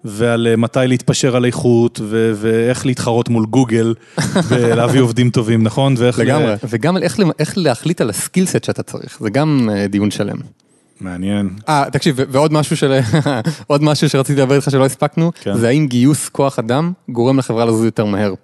ועל 0.04 0.46
אה, 0.50 0.56
מתי 0.56 0.80
להתפשר 0.86 1.36
על 1.36 1.44
איכות, 1.44 2.00
ו- 2.02 2.32
ואיך 2.36 2.86
להתחרות 2.86 3.28
מול 3.28 3.46
גוגל, 3.46 3.94
ולהביא 4.48 5.00
עובדים 5.00 5.30
טובים, 5.30 5.62
נכון? 5.62 5.94
ואיך... 5.98 6.18
ל- 6.18 6.22
לגמרי. 6.22 6.54
וגם 6.68 6.96
על 6.96 7.02
איך, 7.02 7.20
איך 7.38 7.52
להחליט 7.56 8.00
על 8.00 8.10
הסקילסט 8.10 8.64
שאתה 8.64 8.82
צריך, 8.82 9.18
זה 9.20 9.30
גם 9.30 9.70
אה, 9.72 9.86
דיון 9.86 10.10
שלם. 10.10 10.36
מעניין. 11.00 11.50
אה, 11.68 11.84
תקשיב, 11.92 12.16
ועוד 12.28 12.52
משהו 12.52 12.76
של... 12.76 12.98
עוד 13.66 13.82
משהו 13.82 14.08
שרציתי 14.08 14.40
לדבר 14.40 14.56
איתך 14.56 14.70
שלא 14.70 14.86
הספקנו, 14.86 15.32
כן. 15.40 15.54
זה 15.54 15.68
האם 15.68 15.86
גיוס 15.86 16.28
כוח 16.28 16.58
אדם 16.58 16.92
גורם 17.08 17.38
לחברה 17.38 17.64
לזוז 17.64 17.84
יותר 17.84 18.04
מהר. 18.04 18.34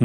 Hmm, 0.00 0.04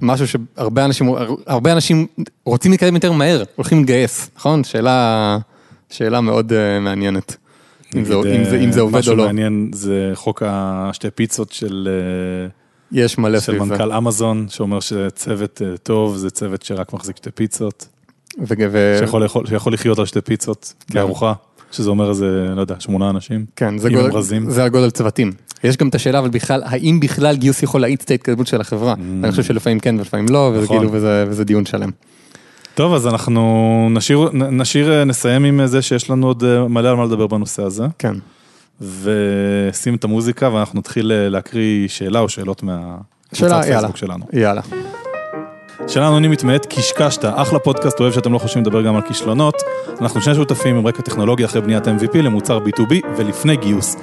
משהו 0.00 0.26
שהרבה 0.28 0.84
אנשים, 0.84 1.14
הרבה 1.46 1.72
אנשים 1.72 2.06
רוצים 2.44 2.70
להתקדם 2.70 2.94
יותר 2.94 3.12
מהר, 3.12 3.42
הולכים 3.56 3.82
לגייס, 3.82 4.30
נכון? 4.36 4.64
שאלה, 4.64 5.38
שאלה 5.90 6.20
מאוד 6.20 6.52
uh, 6.52 6.80
מעניינת. 6.80 7.36
אם 7.96 8.04
זה, 8.04 8.14
אם, 8.14 8.44
זה, 8.44 8.56
אם 8.58 8.72
זה 8.72 8.80
עובד 8.80 8.94
או 8.94 8.98
משהו 8.98 9.14
לא. 9.16 9.24
מעניין 9.26 9.70
זה 9.74 10.10
חוק 10.14 10.42
השתי 10.46 11.10
פיצות 11.10 11.52
של, 11.52 11.88
אה, 11.90 12.48
יש 12.92 13.18
מלא 13.18 13.40
של 13.40 13.44
סביב 13.46 13.64
זה. 13.64 13.70
מנכ"ל 13.70 13.92
אמזון, 13.92 14.46
שאומר 14.50 14.80
שצוות 14.80 15.62
אה, 15.64 15.76
טוב 15.76 16.16
זה 16.16 16.30
צוות 16.30 16.62
שרק 16.62 16.92
מחזיק 16.92 17.16
שתי 17.16 17.30
פיצות, 17.30 17.88
ו- 18.48 18.96
שיכול 18.98 19.26
שיכול 19.48 19.72
לחיות 19.72 19.98
על 19.98 20.06
שתי 20.06 20.20
פיצות 20.20 20.74
כן. 20.86 20.94
בארוחה, 20.94 21.32
שזה 21.72 21.90
אומר 21.90 22.10
איזה, 22.10 22.46
לא 22.56 22.60
יודע, 22.60 22.74
שמונה 22.78 23.10
אנשים. 23.10 23.44
כן, 23.56 23.78
זה, 23.78 23.90
גודל, 23.90 24.10
רזים. 24.16 24.50
זה 24.50 24.64
הגודל 24.64 24.90
צוותים. 24.90 25.32
יש 25.64 25.76
גם 25.76 25.88
את 25.88 25.94
השאלה, 25.94 26.18
אבל 26.18 26.28
בכלל, 26.28 26.62
האם 26.64 27.00
בכלל 27.00 27.36
גיוס 27.36 27.62
יכול 27.62 27.80
להאיץ 27.80 28.02
את 28.04 28.10
ההתקדמות 28.10 28.46
של 28.46 28.60
החברה? 28.60 28.94
אני 29.24 29.30
חושב 29.30 29.42
שלפעמים 29.42 29.80
כן 29.80 29.94
ולפעמים 29.98 30.26
לא, 30.28 30.38
וזה 30.52 30.60
Mm. 30.60 30.64
נכון. 30.64 30.78
כאילו, 30.78 30.92
וזה, 30.92 31.24
וזה 31.28 31.44
דיון 31.44 31.66
שלם. 31.66 31.90
טוב, 32.78 32.94
אז 32.94 33.06
אנחנו 33.06 33.88
נשאיר, 33.90 34.30
נשאיר, 34.32 35.04
נסיים 35.04 35.44
עם 35.44 35.66
זה 35.66 35.82
שיש 35.82 36.10
לנו 36.10 36.26
עוד 36.26 36.44
אה, 36.44 36.68
מלא 36.68 36.88
על 36.88 36.96
מה 36.96 37.04
לדבר 37.04 37.26
בנושא 37.26 37.62
הזה, 37.62 37.84
כן. 37.98 38.14
ושים 38.80 39.94
את 39.94 40.04
המוזיקה 40.04 40.54
ואנחנו 40.54 40.78
נתחיל 40.78 41.12
אה, 41.12 41.28
להקריא 41.28 41.88
שאלה 41.88 42.20
או 42.20 42.28
שאלות 42.28 42.62
מהקבוצת. 42.62 43.64
פייסבוק 43.64 43.96
שלנו. 43.96 44.24
יאללה. 44.32 44.60
שאלה 45.88 46.08
אנונימית 46.08 46.44
מאת 46.44 46.66
קשקשת, 46.66 47.24
אחלה 47.24 47.58
פודקאסט, 47.58 48.00
אוהב 48.00 48.12
שאתם 48.12 48.32
לא 48.32 48.38
חוששים 48.38 48.62
לדבר 48.64 48.82
גם 48.82 48.96
על 48.96 49.02
כישלונות. 49.02 49.54
אנחנו 50.00 50.20
שני 50.20 50.34
שותפים 50.34 50.76
עם 50.76 50.86
רקע 50.86 51.02
טכנולוגי 51.02 51.44
אחרי 51.44 51.60
בניית 51.60 51.86
MVP 51.86 52.16
למוצר 52.18 52.58
B2B 52.58 53.06
ולפני 53.16 53.56
גיוס. 53.56 53.96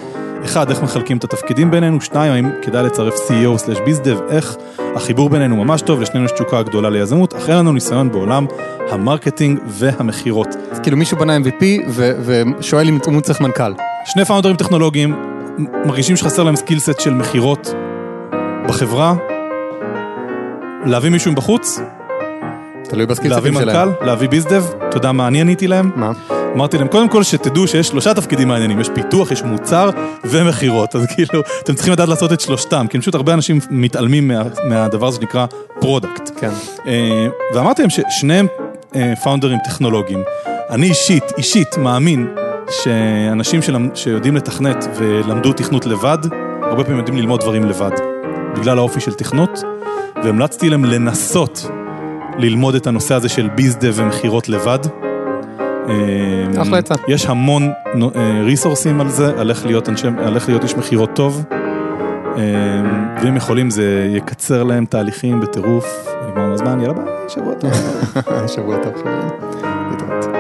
אחד, 0.45 0.69
איך 0.69 0.83
מחלקים 0.83 1.17
את 1.17 1.23
התפקידים 1.23 1.71
בינינו, 1.71 2.01
שתיים, 2.01 2.33
האם 2.33 2.51
כדאי 2.61 2.83
לצרף 2.83 3.13
CEO/BizDev, 3.13 4.31
איך 4.31 4.55
החיבור 4.95 5.29
בינינו 5.29 5.55
ממש 5.55 5.81
טוב, 5.81 6.01
לשנינו 6.01 6.25
יש 6.25 6.31
תשוקה 6.31 6.63
גדולה 6.63 6.89
ליזמות, 6.89 7.33
אך 7.33 7.49
אין 7.49 7.57
לנו 7.57 7.73
ניסיון 7.73 8.11
בעולם 8.11 8.45
ה 8.89 8.96
marketing 8.96 9.59
והמכירות. 9.67 10.47
אז 10.71 10.79
כאילו 10.79 10.97
מישהו 10.97 11.17
בנה 11.17 11.37
MVP 11.37 11.63
ו- 11.89 12.11
ושואל 12.59 12.87
אם 12.87 12.99
הוא 13.05 13.21
צריך 13.21 13.41
מנכ"ל. 13.41 13.73
שני 14.05 14.25
founder 14.25 14.49
ים 14.49 14.55
טכנולוגיים 14.55 15.15
מרגישים 15.85 16.15
שחסר 16.15 16.43
להם 16.43 16.55
skill 16.55 16.83
set 16.83 16.99
של 16.99 17.13
מכירות 17.13 17.73
בחברה, 18.67 19.15
להביא 20.85 21.09
מישהו 21.09 21.31
מבחוץ, 21.31 21.79
תלוי 22.89 23.05
ב 23.05 23.10
skill 23.10 23.31
set 23.31 23.45
ים 23.45 23.53
להביא 23.53 23.61
שלהם. 23.61 23.89
מנכ"ל, 23.89 24.05
להביא 24.05 24.29
BizDev, 24.29 24.63
אתה 24.89 24.97
יודע 24.97 25.11
מה 25.11 25.27
אני 25.27 25.41
עניתי 25.41 25.67
להם? 25.67 25.91
מה? 25.95 26.11
אמרתי 26.55 26.77
להם, 26.77 26.87
קודם 26.87 27.09
כל 27.09 27.23
שתדעו 27.23 27.67
שיש 27.67 27.87
שלושה 27.87 28.13
תפקידים 28.13 28.47
מעניינים, 28.47 28.79
יש 28.79 28.89
פיתוח, 28.93 29.31
יש 29.31 29.43
מוצר 29.43 29.89
ומכירות, 30.23 30.95
אז 30.95 31.05
כאילו, 31.15 31.41
אתם 31.63 31.73
צריכים 31.73 31.93
לדעת 31.93 32.09
לעשות 32.09 32.33
את 32.33 32.39
שלושתם, 32.39 32.85
כי 32.89 32.99
פשוט 32.99 33.15
הרבה 33.15 33.33
אנשים 33.33 33.59
מתעלמים 33.69 34.27
מה, 34.27 34.41
מהדבר 34.63 35.07
הזה 35.07 35.17
שנקרא 35.17 35.45
product. 35.79 36.31
כן. 36.39 36.49
אה, 36.87 37.27
ואמרתי 37.53 37.81
להם 37.81 37.89
ששניהם 37.89 38.47
אה, 38.95 39.13
פאונדרים 39.23 39.57
טכנולוגיים. 39.63 40.23
אני 40.69 40.87
אישית, 40.89 41.23
אישית, 41.37 41.77
מאמין 41.77 42.27
שאנשים 42.69 43.61
שלמ- 43.61 43.95
שיודעים 43.95 44.35
לתכנת 44.35 44.85
ולמדו 44.95 45.53
תכנות 45.53 45.85
לבד, 45.85 46.17
הרבה 46.61 46.83
פעמים 46.83 46.97
יודעים 46.99 47.17
ללמוד 47.17 47.39
דברים 47.41 47.63
לבד, 47.63 47.91
בגלל 48.55 48.77
האופי 48.77 48.99
של 48.99 49.13
תכנות, 49.13 49.63
והמלצתי 50.25 50.69
להם 50.69 50.85
לנסות 50.85 51.69
ללמוד 52.37 52.75
את 52.75 52.87
הנושא 52.87 53.15
הזה 53.15 53.29
של 53.29 53.49
ביזדב 53.49 53.93
ומכירות 53.95 54.49
לבד. 54.49 54.79
אה, 55.89 56.61
אחלה 56.61 56.77
עצה. 56.77 56.95
יש 57.07 57.25
המון 57.25 57.71
ריסורסים 58.43 59.01
על 59.01 59.09
זה, 59.09 59.39
על 59.39 59.49
איך 59.49 59.65
להיות, 59.65 59.89
אנשי, 59.89 60.07
על 60.17 60.35
איך 60.35 60.49
להיות 60.49 60.63
איש 60.63 60.75
מכירות 60.75 61.09
טוב. 61.13 61.43
אה, 62.37 62.41
ואם 63.21 63.37
יכולים 63.37 63.69
זה 63.69 64.09
יקצר 64.11 64.63
להם 64.63 64.85
תהליכים 64.85 65.39
בטירוף. 65.39 66.07
נגמר 66.29 66.53
הזמן, 66.53 66.79
יאללה 66.79 66.93
ביי, 66.93 67.05
שבוע 67.27 67.53
טוב. 67.53 67.71
שבוע 68.55 68.77
טוב 68.77 68.93
חברים. 68.95 70.34